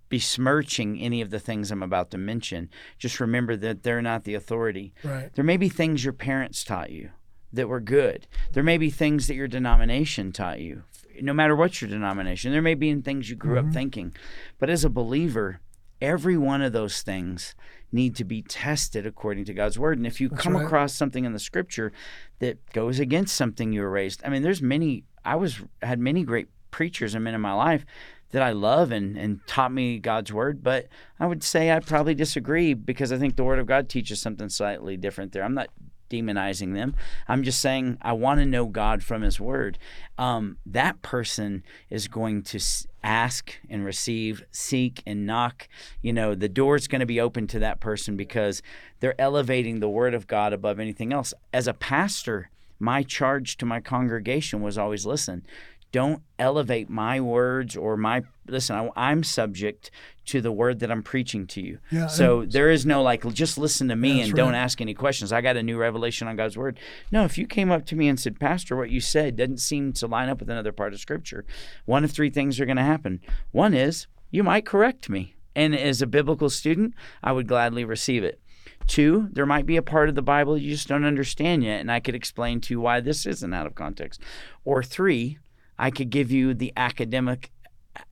[0.08, 2.70] besmirching any of the things I'm about to mention.
[2.98, 4.94] Just remember that they're not the authority.
[5.04, 5.30] Right.
[5.34, 7.10] There may be things your parents taught you
[7.52, 8.26] that were good.
[8.52, 10.84] There may be things that your denomination taught you,
[11.20, 12.52] no matter what your denomination.
[12.52, 13.68] There may be things you grew mm-hmm.
[13.68, 14.14] up thinking.
[14.58, 15.60] But as a believer,
[16.00, 17.54] every one of those things
[17.90, 19.98] need to be tested according to God's word.
[19.98, 20.64] And if you That's come right.
[20.64, 21.92] across something in the scripture
[22.38, 26.22] that goes against something you were raised, I mean, there's many, I was, had many
[26.22, 27.84] great preachers and men in my life
[28.30, 32.14] that I love and, and taught me God's word, but I would say I probably
[32.14, 35.42] disagree because I think the word of God teaches something slightly different there.
[35.42, 35.70] I'm not
[36.08, 36.94] demonizing them.
[37.26, 39.78] I'm just saying I want to know God from His Word.
[40.16, 42.60] Um, that person is going to
[43.02, 45.68] ask and receive, seek and knock.
[46.02, 48.62] You know, the door is going to be open to that person because
[49.00, 51.32] they're elevating the Word of God above anything else.
[51.52, 55.44] As a pastor, my charge to my congregation was always listen
[55.92, 59.90] don't elevate my words or my listen I, i'm subject
[60.26, 61.78] to the word that i'm preaching to you.
[61.90, 65.32] Yeah, so there is no like just listen to me and don't ask any questions.
[65.32, 66.78] I got a new revelation on god's word.
[67.10, 69.92] No if you came up to me and said pastor what you said doesn't seem
[69.94, 71.44] to line up with another part of scripture
[71.86, 73.20] one of three things are going to happen.
[73.52, 75.34] One is you might correct me.
[75.56, 78.40] And as a biblical student i would gladly receive it.
[78.86, 81.92] Two, there might be a part of the Bible you just don't understand yet, and
[81.92, 84.22] I could explain to you why this isn't out of context.
[84.64, 85.38] Or three,
[85.78, 87.50] I could give you the academic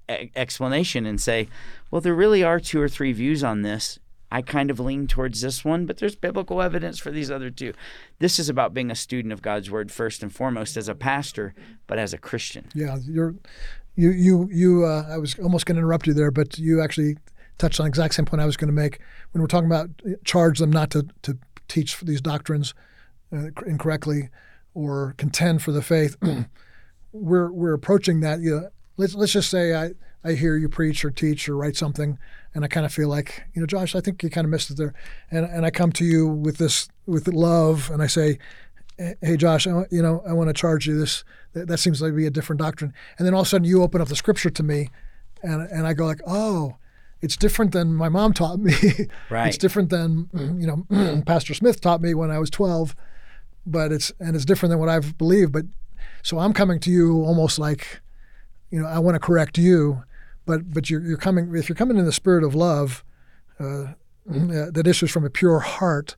[0.08, 1.48] explanation and say,
[1.90, 3.98] well, there really are two or three views on this.
[4.30, 7.72] I kind of lean towards this one, but there's biblical evidence for these other two.
[8.18, 11.54] This is about being a student of God's word first and foremost as a pastor,
[11.86, 12.66] but as a Christian.
[12.74, 13.36] Yeah, you're,
[13.94, 14.84] you, you, you.
[14.84, 17.16] Uh, I was almost going to interrupt you there, but you actually
[17.58, 18.98] touched on the exact same point I was going to make
[19.30, 22.74] when we're talking about uh, charge them not to to teach these doctrines
[23.32, 24.28] uh, incorrectly
[24.74, 26.16] or contend for the faith.
[27.16, 28.40] we're we're approaching that.
[28.40, 29.90] You know, let's let's just say I
[30.24, 32.18] I hear you preach or teach or write something,
[32.54, 34.70] and I kind of feel like you know, Josh, I think you kind of missed
[34.70, 34.94] it there,
[35.30, 38.38] and and I come to you with this with love, and I say,
[38.98, 41.24] hey Josh, I, want- you know, I want to charge you this.
[41.52, 42.92] That, that seems like to be a different doctrine.
[43.18, 44.90] And then all of a sudden, you open up the scripture to me,
[45.42, 46.76] and and I go like, oh,
[47.22, 48.72] it's different than my mom taught me.
[49.30, 49.48] Right.
[49.48, 50.28] it's different than
[50.60, 52.94] you know Pastor Smith taught me when I was twelve,
[53.64, 55.52] but it's and it's different than what I've believed.
[55.52, 55.66] But
[56.22, 58.00] so I'm coming to you almost like,
[58.70, 60.02] you know, I want to correct you,
[60.44, 63.04] but but you're you're coming if you're coming in the spirit of love,
[63.60, 63.64] uh,
[64.30, 66.16] uh, that issues from a pure heart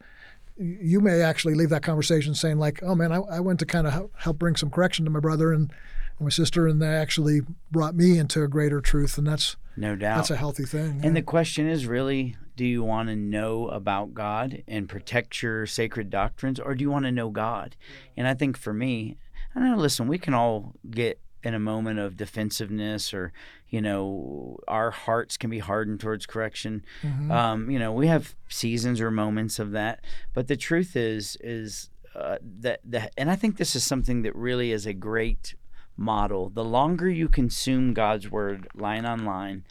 [0.59, 3.87] you may actually leave that conversation saying like, "Oh man, I, I went to kind
[3.87, 5.70] of help, bring some correction to my brother and,
[6.18, 9.94] and my sister, and they actually brought me into a greater truth, and that's No
[9.94, 10.16] doubt.
[10.16, 14.14] that's a healthy thing." And the question is really do you want to know about
[14.14, 17.77] God and protect your sacred doctrines, or do you want to know God?
[18.16, 19.16] And I think for me,
[19.54, 23.32] I know, listen, we can all get in a moment of defensiveness or,
[23.68, 26.84] you know, our hearts can be hardened towards correction.
[27.02, 27.30] Mhm.
[27.30, 30.04] Um, you know, we have seasons or moments of that.
[30.34, 34.34] But the truth is, is uh, that, that, and I think this is something that
[34.34, 35.54] really is a great
[35.96, 36.50] model.
[36.50, 39.64] The longer you consume God's word line on line,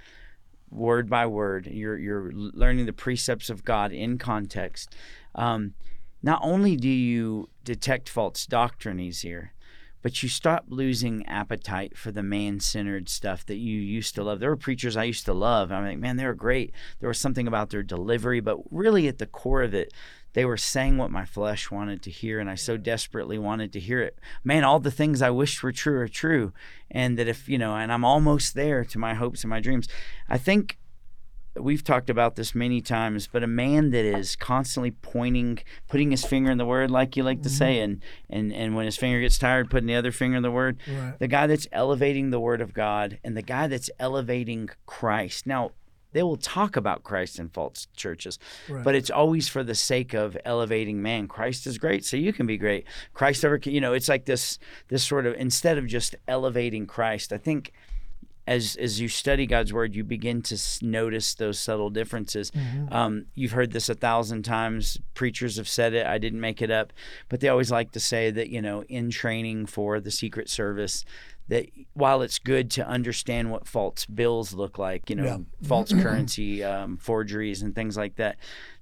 [0.69, 1.67] word by word.
[1.67, 4.95] You're you're learning the precepts of God in context.
[5.35, 5.73] Um,
[6.21, 9.53] not only do you detect false doctrine easier,
[10.01, 14.39] but you stop losing appetite for the man-centered stuff that you used to love.
[14.39, 15.71] There were preachers I used to love.
[15.71, 16.73] I'm like, man, they were great.
[16.99, 19.93] There was something about their delivery, but really at the core of it,
[20.33, 23.79] they were saying what my flesh wanted to hear, and I so desperately wanted to
[23.79, 24.19] hear it.
[24.43, 26.53] Man, all the things I wished were true are true,
[26.91, 29.88] and that if you know, and I'm almost there to my hopes and my dreams.
[30.29, 30.77] I think
[31.60, 36.26] we've talked about this many times, but a man that is constantly pointing, putting his
[36.26, 37.58] finger in the word, like you like to mm-hmm.
[37.58, 40.52] say, and and and when his finger gets tired, putting the other finger in the
[40.52, 40.78] word.
[40.88, 41.17] Right.
[41.20, 45.46] The guy that's elevating the word of God, and the guy that's elevating Christ.
[45.46, 45.72] Now.
[46.13, 48.39] They will talk about Christ in false churches,
[48.70, 48.84] Right.
[48.84, 51.28] but it's always for the sake of elevating man.
[51.28, 52.88] Christ is great, so you can be great.
[53.13, 57.34] Christ ever, you know, it's like this, this sort of instead of just elevating Christ.
[57.34, 57.74] I think
[58.47, 62.49] as as you study God's word, you begin to notice those subtle differences.
[62.51, 62.91] Mhm.
[62.91, 64.97] Um, you've heard this a thousand times.
[65.13, 66.05] Preachers have said it.
[66.05, 66.93] I didn't make it up,
[67.29, 71.03] but they always like to say that you know, in training for the Secret Service,
[71.49, 75.38] that while it's good to understand what false bills look like, you know, Yeah.
[75.63, 78.38] false currency um, forgeries and things like that,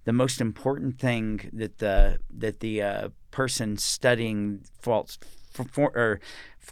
[0.06, 5.18] the most important thing that the that the uh, person studying false
[5.56, 6.20] for, for, or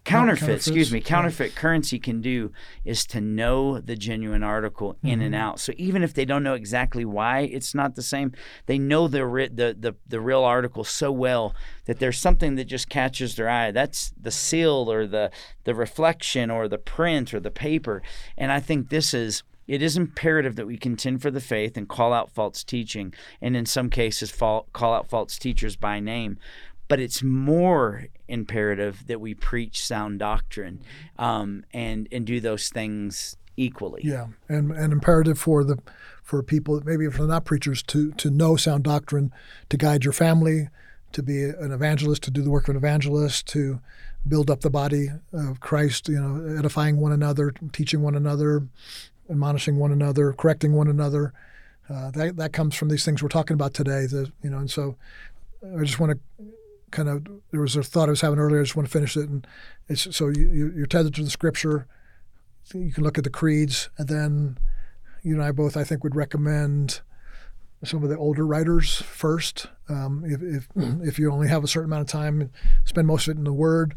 [0.04, 2.52] counterfeit, excuse me, counterfeit currency can do
[2.84, 5.42] is to know the genuine article in and Mm-hmm.
[5.42, 5.60] out.
[5.60, 8.34] So even if they don't know exactly why it's not the same,
[8.66, 9.20] they know the
[9.54, 13.72] the the, the real article so well that there's something that just catches their eye.
[13.72, 15.32] That's the seal or the
[15.64, 18.02] the reflection or the print or the paper.
[18.38, 21.88] And I think this is it is imperative that we contend for the faith and
[21.88, 26.38] call out false teaching, and in some cases, fall, call out false teachers by name.
[26.88, 30.82] But it's more imperative that we preach sound doctrine
[31.18, 34.02] um, and and do those things equally.
[34.04, 35.78] Yeah, and and imperative for the
[36.22, 39.32] for people maybe if they're not preachers to to know sound doctrine,
[39.70, 40.70] to guide your family,
[41.12, 43.80] to be an evangelist, to do the work of an evangelist, to
[44.28, 46.10] build up the body of Christ.
[46.10, 48.68] You know, edifying one another, teaching one another,
[49.30, 51.34] admonishing one another, correcting one another.
[51.90, 54.06] Uh, that that comes from these things we're talking about today.
[54.06, 54.96] The you know, and so
[55.78, 56.46] I just want to
[56.94, 58.62] kind of there was a thought I was having earlier.
[58.62, 59.46] I just want to finish it, and
[59.90, 61.88] it's so you, you- you're tethered to the Scripture.
[62.74, 64.58] You can look at the creeds, and then
[65.24, 67.02] you and I both, I think, would recommend
[67.84, 69.68] some of the older writers first.
[69.90, 70.68] Um, if, if
[71.08, 72.50] if you only have a certain amount of time,
[72.86, 73.96] spend most of it in the Word.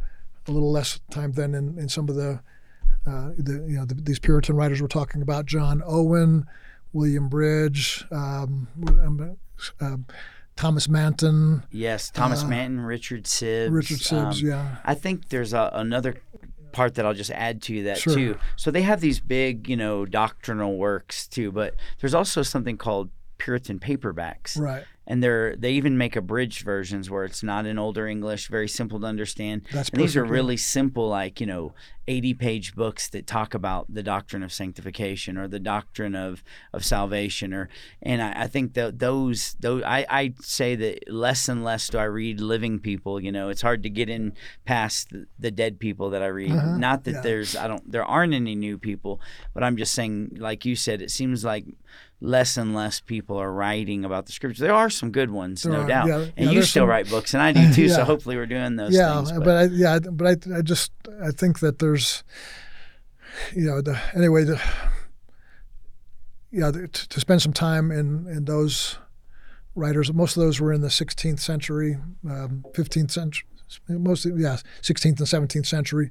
[0.49, 2.41] a little less time than in, in some of the,
[3.07, 6.47] uh, the you know the, these Puritan writers we're talking about, John Owen,
[6.93, 8.67] William Bridge, um,
[9.81, 9.97] uh,
[10.57, 11.63] Thomas Manton.
[11.71, 13.71] Yes, Thomas Uh, Manton, Richard Sibbes.
[13.73, 14.77] Richard Sibbes, um, yeah.
[14.85, 16.17] I think there's a, another
[16.73, 18.15] part that I'll just add to that Sure.
[18.15, 18.39] too.
[18.57, 23.11] So they have these big, you know, doctrinal works too, but there's also something called
[23.39, 24.59] Puritan paperbacks.
[24.59, 24.85] Right.
[25.07, 28.99] And they're they even make abridged versions where it's not in older English, very simple
[29.01, 29.63] to understand.
[29.73, 31.75] That's and these are really simple, like, you know,
[32.09, 36.85] 80 page books that talk about the doctrine of sanctification or the doctrine of, of
[36.85, 37.69] salvation or
[38.01, 41.99] and I, I think that those those I, I say that less and less do
[41.99, 45.81] I read living people, you know, it's hard to get in past the, the dead
[45.81, 46.53] people that I read.
[46.53, 47.21] Uh-huh, Not that yeah.
[47.23, 49.21] there's I don't there aren't any new people,
[49.53, 51.67] but I'm just saying, like you said, it seems like
[52.21, 54.61] less and less people are writing about the scriptures.
[54.61, 56.07] There are some good ones, There no are, doubt.
[56.09, 57.89] yeah, and yeah, you still some- write books, and I do too.
[57.89, 59.33] So hopefully we're doing those yeah, things.
[59.39, 62.25] but, I, yeah, but I, I just, I think that there's,
[63.55, 64.61] you know, the anyway, the,
[66.51, 68.99] yeah, the, to, to spend some time in in those
[69.75, 70.13] writers.
[70.13, 71.99] Most of those were in the 16th century,
[72.29, 73.47] um, 15th century,
[73.89, 76.11] mostly, yeah, 16th and 17th century,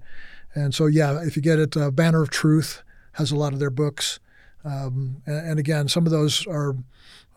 [0.54, 3.60] and so yeah, if you get it, uh, Banner of Truth has a lot of
[3.60, 4.20] their books,
[4.66, 6.76] um, and, and again, some of those are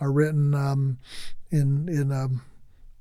[0.00, 0.98] are written um,
[1.50, 2.42] in in um,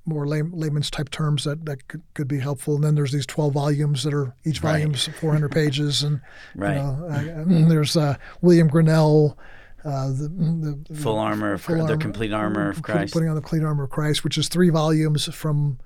[0.08, 2.76] more lay, layman's type terms that, that could, could be helpful.
[2.76, 4.80] And then there's these 12 volumes that are each Right.
[4.80, 6.02] volume's 400 pages.
[6.02, 6.22] And
[6.56, 6.78] Right.
[6.78, 9.36] you know, uh, there's uh, William Gurnall,
[9.84, 13.14] uh, the, the, Full armor of full Christ, the complete armor of Christ.
[13.14, 15.78] Putting on the complete armor of Christ, which is three volumes from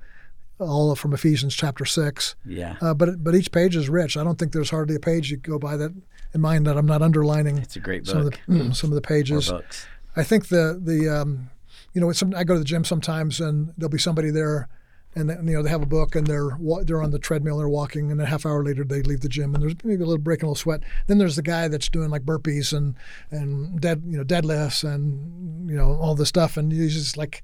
[0.61, 2.35] all from Ephesians chapter six.
[2.45, 4.15] yeah, Uh, but but each page is rich.
[4.17, 5.91] I don't think there's hardly a page you go by that
[6.33, 8.39] in mind that I'm not underlining it's a great some book.
[8.47, 9.49] of the some of the or pages.
[9.49, 9.85] books.
[10.15, 11.49] I think the the um,
[11.93, 14.69] you know, it's some, I go to the gym sometimes and there'll be somebody there,
[15.13, 17.67] and then, you know they have a book and they're they're on the treadmill, they're
[17.67, 20.17] walking, and a half hour later they leave the gym and there's maybe a little
[20.17, 20.81] breaking a little sweat.
[21.07, 22.95] Then there's the guy that's doing like burpees and
[23.29, 27.43] and dead you know deadlifts and you know all this stuff, and he's just like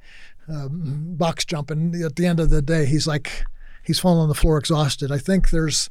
[0.49, 1.93] um, box jumping.
[2.03, 3.45] At the end of the day, he's like
[3.83, 5.11] he's falling on the floor exhausted.
[5.11, 5.89] I think there's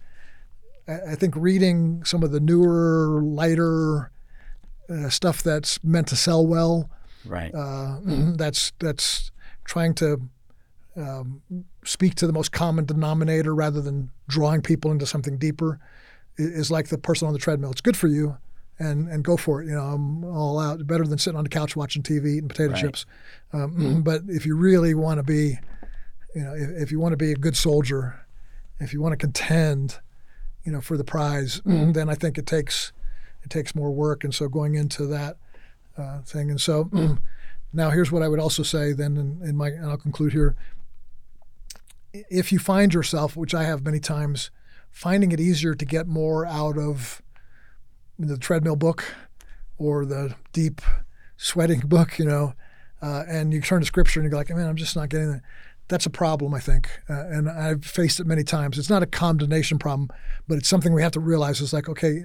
[0.88, 4.10] I I think reading some of the newer, lighter
[4.88, 6.90] uh, stuff that's meant to sell well
[7.24, 7.52] Right.
[7.54, 7.98] uh,
[8.36, 9.30] that's that's
[9.64, 10.20] trying to
[10.96, 11.42] um,
[11.84, 15.78] speak to the most common denominator rather than drawing people into something deeper
[16.38, 17.70] is like the person on the treadmill.
[17.70, 18.36] It's good for you,
[18.78, 19.66] and and go for it.
[19.66, 20.86] You know, I'm all out.
[20.86, 22.80] Better than sitting on the couch watching TV eating potato Right.
[22.80, 23.06] chips.
[23.52, 25.58] Um, but if you really want to be,
[26.34, 28.26] you know, if, if you want to be a good soldier,
[28.80, 29.98] if you want to contend,
[30.64, 32.92] you know, for the prize, then I think it takes
[33.42, 34.24] it takes more work.
[34.24, 35.36] And so going into that
[35.96, 36.90] uh, thing, and so
[37.72, 38.92] now here's what I would also say.
[38.92, 40.54] Then in, in my, and I'll conclude here.
[42.12, 44.50] If you find yourself, which I have many times,
[44.90, 47.20] finding it easier to get more out of
[48.18, 49.14] the treadmill book
[49.78, 50.80] or the deep
[51.36, 52.54] sweating book, you know,
[53.02, 55.32] uh, and you turn to scripture and you go like, man, I'm just not getting
[55.32, 55.42] that.
[55.88, 58.76] That's a problem, I think, uh, and I've faced it many times.
[58.76, 60.10] It's not a condemnation problem,
[60.48, 61.60] but it's something we have to realize.
[61.60, 62.24] It's like, okay,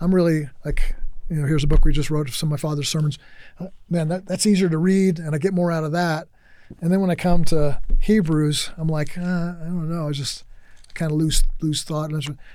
[0.00, 0.96] I'm really like,
[1.28, 3.18] you know, here's a book we just wrote of some of my father's sermons.
[3.60, 6.28] Uh, man, that, that's easier to read, and I get more out of that.
[6.80, 10.44] And then when I come to Hebrews, I'm like, uh, I don't know, I just
[10.94, 12.10] kind of lose lose thought.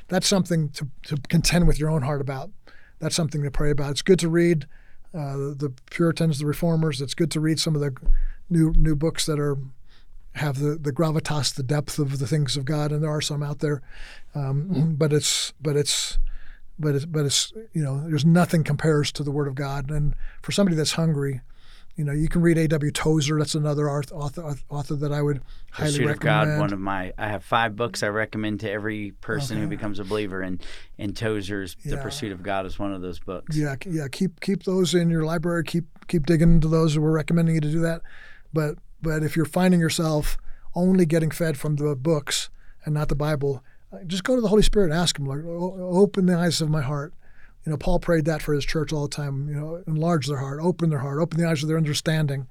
[0.08, 2.50] That's something to, to contend with your own heart about.
[2.99, 3.91] That's something to pray about.
[3.91, 4.65] It's good to read
[5.13, 7.01] uh, the Puritans, the Reformers.
[7.01, 7.95] It's good to read some of the
[8.49, 9.57] new new books that are
[10.36, 13.43] have the, the gravitas, the depth of the things of God, and there are some
[13.43, 13.81] out there.
[14.36, 16.19] Um, but it's but it's
[16.79, 19.89] but it's but it's you know there's nothing compares to the Word of God.
[19.89, 21.41] And for somebody that's hungry,
[21.97, 22.91] you know you can read A.W.
[22.91, 23.39] Tozer.
[23.39, 26.49] That's another author author, author that I would highly Pursuit of recommend.
[26.51, 27.12] God, one of my.
[27.17, 30.63] I have five books I recommend to every person who becomes a believer, and
[30.99, 33.57] and Tozer's The Pursuit of God is one of those books.
[33.57, 34.07] Yeah, yeah.
[34.10, 35.63] Keep keep those in your library.
[35.63, 36.97] Keep keep digging into those.
[36.97, 38.01] We're recommending you to do that.
[38.53, 40.38] But but if you're finding yourself
[40.75, 42.49] only getting fed from the books
[42.86, 45.45] and not the Bible, uh, just go to the Holy Spirit and ask Him, Lord,
[45.47, 47.13] open the eyes of my heart.
[47.67, 49.49] You know, Paul prayed that for his church all the time.
[49.49, 52.47] You know, enlarge their heart, open their heart, open the eyes of their understanding,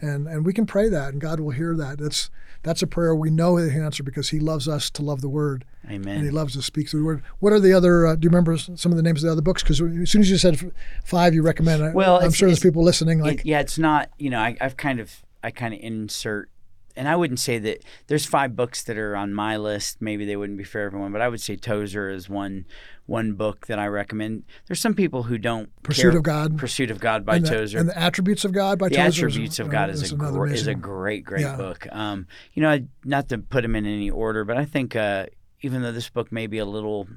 [0.00, 1.98] and and we can pray that, and God will hear that.
[1.98, 2.30] That's
[2.62, 5.64] that's a prayer we know He answer because He loves us to love the Word
[5.90, 6.18] Amen.
[6.18, 7.22] and he loves to speak through the word.
[7.40, 8.06] What are the other?
[8.06, 9.64] Uh, do you remember some of the names of the other books?
[9.64, 10.72] Because as soon as you said
[11.04, 11.82] five, you recommend.
[11.82, 13.18] I- Well, I'm sure there's people listening.
[13.18, 14.10] Like, It- yeah, it's not.
[14.18, 16.48] You know, I, I've kind of I kind of insert,
[16.96, 20.00] and I wouldn't say that there's five books that are on my list.
[20.00, 22.66] Maybe they wouldn't be for everyone, but I would say Tozer is one
[23.06, 24.44] one book that I recommend.
[24.66, 26.56] There's some people who don't Pursuit care- of God.
[26.58, 27.78] Pursuit of God by and the, Tozer.
[27.78, 30.14] and the attributes of God by the Tozer is- attributes of uh, God is, a
[30.16, 31.56] gr- is a great great Yeah.
[31.56, 31.86] book.
[31.90, 35.26] Um, you know, I- not to put them in any order, but I think uh,
[35.62, 37.08] even though this book may be a little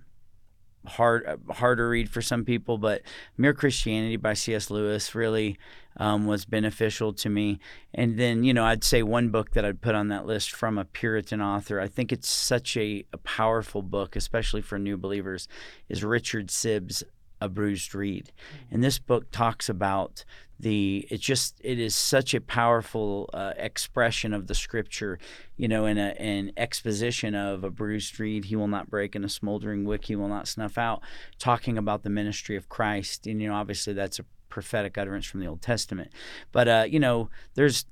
[0.85, 3.01] hard harder read for some people, but
[3.37, 4.69] Mere Christianity by C.S.
[4.69, 5.57] Lewis really
[5.97, 7.59] um, was beneficial to me.
[7.93, 10.77] And then, you know, I'd say one book that I'd put on that list from
[10.77, 11.79] a Puritan author.
[11.79, 15.47] I think it's such a, a powerful book, especially for new believers,
[15.89, 17.03] is Richard Sibbes'
[17.41, 18.31] A Bruised Reed.
[18.71, 20.23] And this book talks about
[20.59, 25.19] the it just it is such a powerful uh, expression of the scripture
[25.57, 29.25] you know in a, an exposition of a bruised reed he will not break and
[29.25, 31.01] a smoldering wick he will not snuff out
[31.37, 35.39] talking about the ministry of christ and you know obviously that's a prophetic utterance from
[35.39, 36.11] the old testament
[36.51, 37.85] but uh, you know there's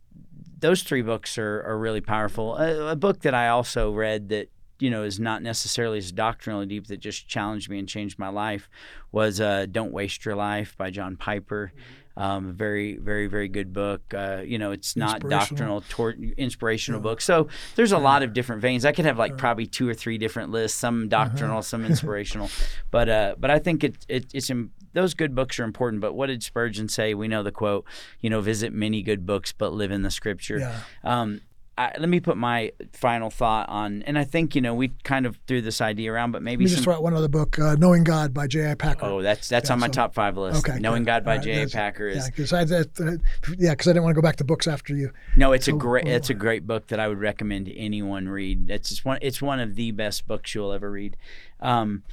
[0.60, 4.48] those three books are, are really powerful a, a book that i also read that
[4.82, 8.30] you know is not necessarily as doctrinally deep that just challenged me and changed my
[8.30, 8.70] life
[9.12, 11.72] was uh, "Don't Waste Your Life" by John Piper.
[11.74, 11.98] Mm-hmm.
[12.18, 14.14] Um, very, very, very good book.
[14.14, 17.04] Uh, you know, it's not doctrinal, tor- inspirational yeah.
[17.04, 17.22] book.
[17.22, 18.02] So there's a yeah.
[18.02, 18.84] lot of different veins.
[18.84, 21.08] I could have like probably two or three different lists, some uh-huh.
[21.08, 21.62] doctrinal, uh-huh.
[21.62, 22.50] some inspirational.
[22.92, 24.50] but uh, but I think it, it it's
[24.94, 26.02] those good books are important.
[26.02, 27.14] But what did Spurgeon say?
[27.14, 27.86] We know the quote.
[28.20, 30.60] You know, visit many good books, but live in the Scripture.
[30.60, 30.82] Yeah.
[31.04, 31.42] Um,
[31.78, 35.26] I, let me put my final thought on, and I think you know we kind
[35.26, 37.58] of threw this idea around, but maybe let me just throw out one other book,
[37.58, 38.76] uh, "Knowing God" by J.I.
[38.76, 39.06] Packer.
[39.06, 40.68] Oh, that's that's yeah, on my so, top five list.
[40.68, 41.08] Okay, "Knowing good.
[41.08, 41.66] God" by right, J.I.
[41.68, 43.18] Packer is yeah, because I, uh,
[43.58, 45.12] yeah, I didn't want to go back to books after you.
[45.38, 48.70] No, it's so, a great it's a great book that I would recommend anyone read.
[48.70, 51.16] It's just one it's one of the best books you'll ever read.
[51.62, 52.04] Um,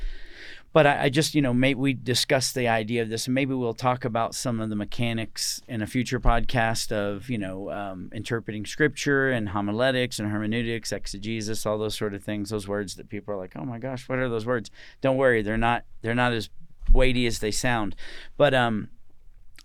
[0.72, 3.54] but I, I, just you know maybe we discuss the idea of this and maybe
[3.54, 8.10] we'll talk about some of the mechanics in a future podcast of you know um,
[8.12, 13.08] interpreting scripture and homiletics and hermeneutics exegesis all those sort of things those words that
[13.08, 14.70] people are like oh my gosh what are those words?
[15.00, 16.50] Don't worry they're not they're not as
[16.92, 17.94] weighty as they sound.
[18.36, 18.88] But um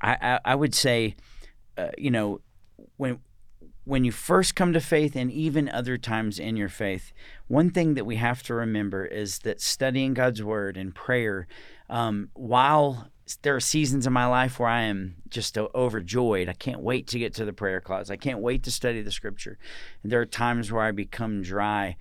[0.01, 1.15] i i, I would say
[1.77, 2.41] uh, you know
[2.97, 3.19] when
[3.85, 7.11] when you first come to faith and even other times in your faith,
[7.47, 11.47] one thing that we have to remember is that studying God's word and prayer,
[11.89, 13.09] um, while
[13.41, 16.49] there are seasons in my life where I am just overjoyed.
[16.49, 18.13] I can't wait to get to the prayer closet.
[18.13, 19.57] I can't wait to study the scripture.
[20.01, 21.97] And there are times where I become dry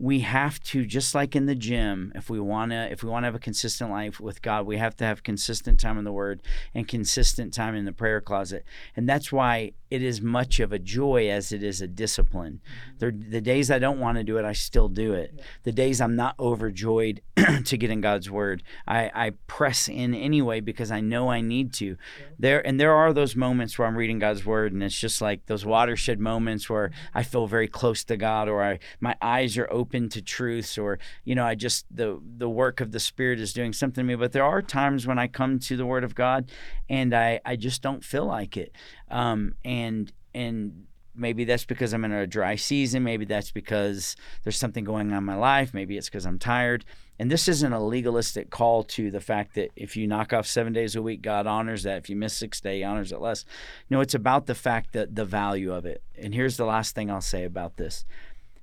[0.00, 3.22] we have to just like in the gym if we want to if we want
[3.22, 6.12] to have a consistent life with god we have to have consistent time in the
[6.12, 6.40] word
[6.74, 8.64] and consistent time in the prayer closet
[8.96, 12.60] and that's why it is much of a joy as it is a discipline
[12.98, 13.30] mm-hmm.
[13.30, 15.42] the days i don't want to do it i still do it yeah.
[15.64, 17.20] the days i'm not overjoyed
[17.64, 21.72] to get in god's word I, I press in anyway because i know i need
[21.74, 22.26] to yeah.
[22.38, 25.46] there and there are those moments where i'm reading god's word and it's just like
[25.46, 27.18] those watershed moments where mm-hmm.
[27.18, 30.78] i feel very close to god or i my eyes are open open to truths
[30.78, 34.08] or you know i just the the work of the spirit is doing something to
[34.08, 36.50] me but there are times when i come to the word of god
[36.88, 38.72] and i i just don't feel like it
[39.10, 44.58] um and and maybe that's because i'm in a dry season maybe that's because there's
[44.58, 46.84] something going on in my life maybe it's because i'm tired
[47.20, 50.72] and this isn't a legalistic call to the fact that if you knock off seven
[50.72, 51.98] days a week, God honors that.
[51.98, 53.44] If you miss six days, honors it less.
[53.90, 56.02] No, it's about the fact that the value of it.
[56.18, 58.06] And here's the last thing I'll say about this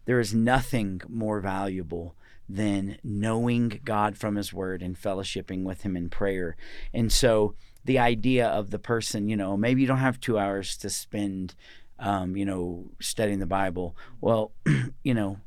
[0.05, 2.15] there is nothing more valuable
[2.49, 6.57] than knowing God from His Word and fellowshipping with Him in prayer.
[6.91, 7.53] And so,
[7.87, 11.55] the idea of the person, you know, maybe you don't have two hours to spend,
[11.99, 13.95] um, you know, studying the Bible.
[14.19, 14.51] Well,
[15.03, 15.39] you know,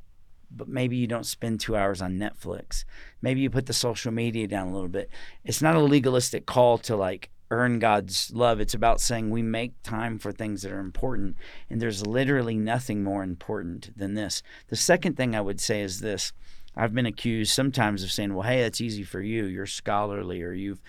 [0.51, 2.85] but maybe you don't spend two hours on Netflix.
[3.21, 5.11] Maybe you put the social media down a little bit.
[5.45, 8.59] It's not a legalistic call to like earn God's love.
[8.59, 11.37] It's about saying we make time for things that are important.
[11.69, 14.43] And there's literally nothing more important than this.
[14.69, 16.33] The second thing I would say is this
[16.77, 19.45] I've been accused sometimes of saying, well, hey, that's easy for you.
[19.45, 20.81] You're scholarly or you've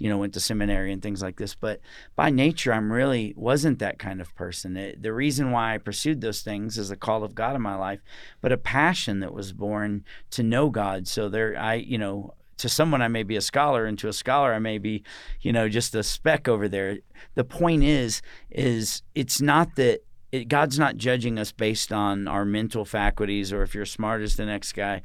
[0.00, 1.80] you know went to seminary and things like this but
[2.16, 6.20] by nature i'm really wasn't that kind of person it, the reason why i pursued
[6.20, 8.00] those things is a call of god in my life
[8.40, 12.68] but a passion that was born to know god so there i you know to
[12.68, 15.02] someone I may be a scholar, and to a scholar I may be,
[15.40, 16.98] you know, just a speck over there.
[17.34, 18.20] The point is,
[18.50, 20.00] is it's not that
[20.32, 24.36] it, God's not judging us based on our mental faculties or if you're smart as
[24.36, 25.02] the next guy.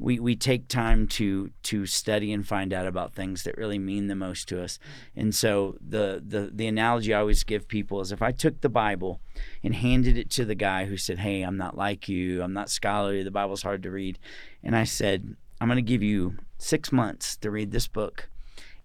[0.00, 4.06] We, we take time to to study and find out about things that really mean
[4.06, 4.78] the most to us.
[5.14, 8.70] And so the, the the analogy I always give people is if I took the
[8.70, 9.20] Bible
[9.62, 12.42] and handed it to the guy who said, "Hey, I'm not like you.
[12.42, 13.22] I'm not scholarly.
[13.22, 14.18] The Bible's hard to read,"
[14.62, 18.29] and I said, "I'm going to give you six months to read this book.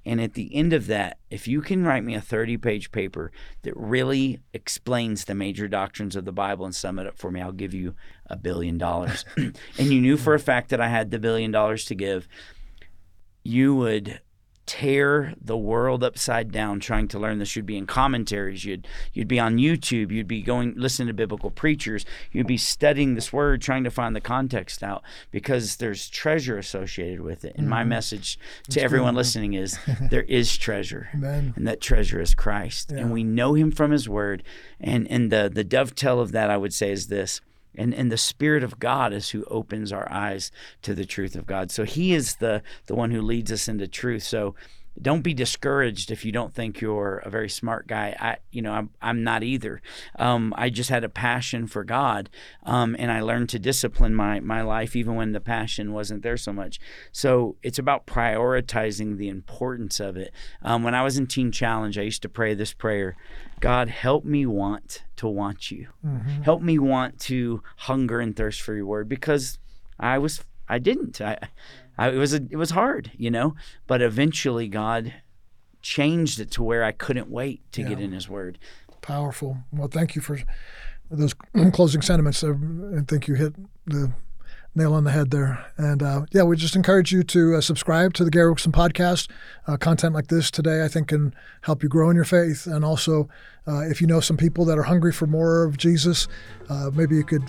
[0.05, 3.31] And at the end of that, if you can write me a 30 page paper
[3.63, 7.41] that really explains the major doctrines of the Bible and sum it up for me,
[7.41, 7.95] I'll give you
[8.27, 9.25] a billion dollars.
[9.37, 12.27] and you knew for a fact that I had the billion dollars to give,
[13.43, 14.21] you would
[14.65, 17.55] tear the world upside down trying to learn this.
[17.55, 21.51] You'd be in commentaries, you'd you'd be on YouTube, you'd be going listening to biblical
[21.51, 26.57] preachers, you'd be studying this word, trying to find the context out because there's treasure
[26.57, 27.55] associated with it.
[27.55, 27.89] And my mm-hmm.
[27.89, 28.39] message
[28.69, 29.77] to everyone listening is
[30.09, 31.09] there is treasure.
[31.13, 31.53] Amen.
[31.55, 32.91] And that treasure is Christ.
[32.91, 33.01] Yeah.
[33.01, 34.43] And we know him from his word.
[34.79, 37.41] And and the the dovetail of that I would say is this.
[37.77, 40.51] And, and the Spirit of God is who opens our eyes
[40.81, 41.71] to the truth of God.
[41.71, 44.23] So He is the the one who leads us into truth.
[44.23, 44.55] So
[45.01, 48.15] don't be discouraged if you don't think you're a very smart guy.
[48.19, 49.81] I, you know, I'm, I'm not either.
[50.17, 52.29] Um, I just had a passion for God,
[52.63, 56.37] um, and I learned to discipline my my life even when the passion wasn't there
[56.37, 56.79] so much.
[57.11, 60.31] So it's about prioritizing the importance of it.
[60.61, 63.17] Um, when I was in Teen Challenge, I used to pray this prayer:
[63.59, 65.87] God, help me want to want you.
[66.43, 69.59] Help me want to hunger and thirst for your word because
[69.99, 71.21] I was I didn't.
[71.21, 71.37] I,
[71.97, 73.55] I it was a, it was hard, you know.
[73.87, 75.13] But eventually, God
[75.81, 78.57] changed it to where I couldn't wait to get in His Word.
[79.01, 79.57] Powerful.
[79.71, 80.39] Well, thank you for
[81.11, 81.35] those
[81.73, 82.43] closing sentiments.
[82.43, 82.53] I
[83.07, 83.53] think you hit
[83.85, 84.13] the
[84.75, 85.65] nail on the head there.
[85.77, 89.29] And uh, yeah, we just encourage you to uh, subscribe to the Gary Wilkerson podcast.
[89.67, 92.67] Uh, content like this today, I think, can help you grow in your faith.
[92.67, 93.29] And also,
[93.67, 96.27] uh, if you know some people that are hungry for more of Jesus,
[96.69, 97.43] uh, maybe you could.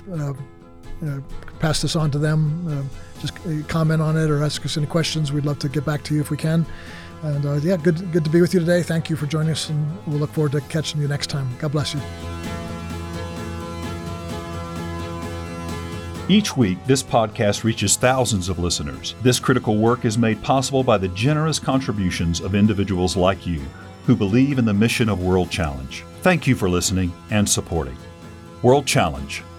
[1.05, 1.21] Uh,
[1.59, 2.67] pass this on to them.
[2.67, 5.33] Uh, just uh, comment on it or ask us any questions.
[5.33, 6.65] We'd love to get back to you if we can.
[7.23, 8.83] And uh, yeah, good good to be with you today.
[8.83, 11.49] Thank you for joining us, and we'll look forward to catching you next time.
[11.59, 12.01] God bless you.
[16.29, 19.15] Each week, this podcast reaches thousands of listeners.
[19.23, 23.63] This critical work is made possible by the generous contributions of individuals like you
[24.07, 26.05] who believe in the mission of World Challenge.
[26.23, 27.97] Thank you for listening and supporting.
[28.63, 29.45] World Challenge,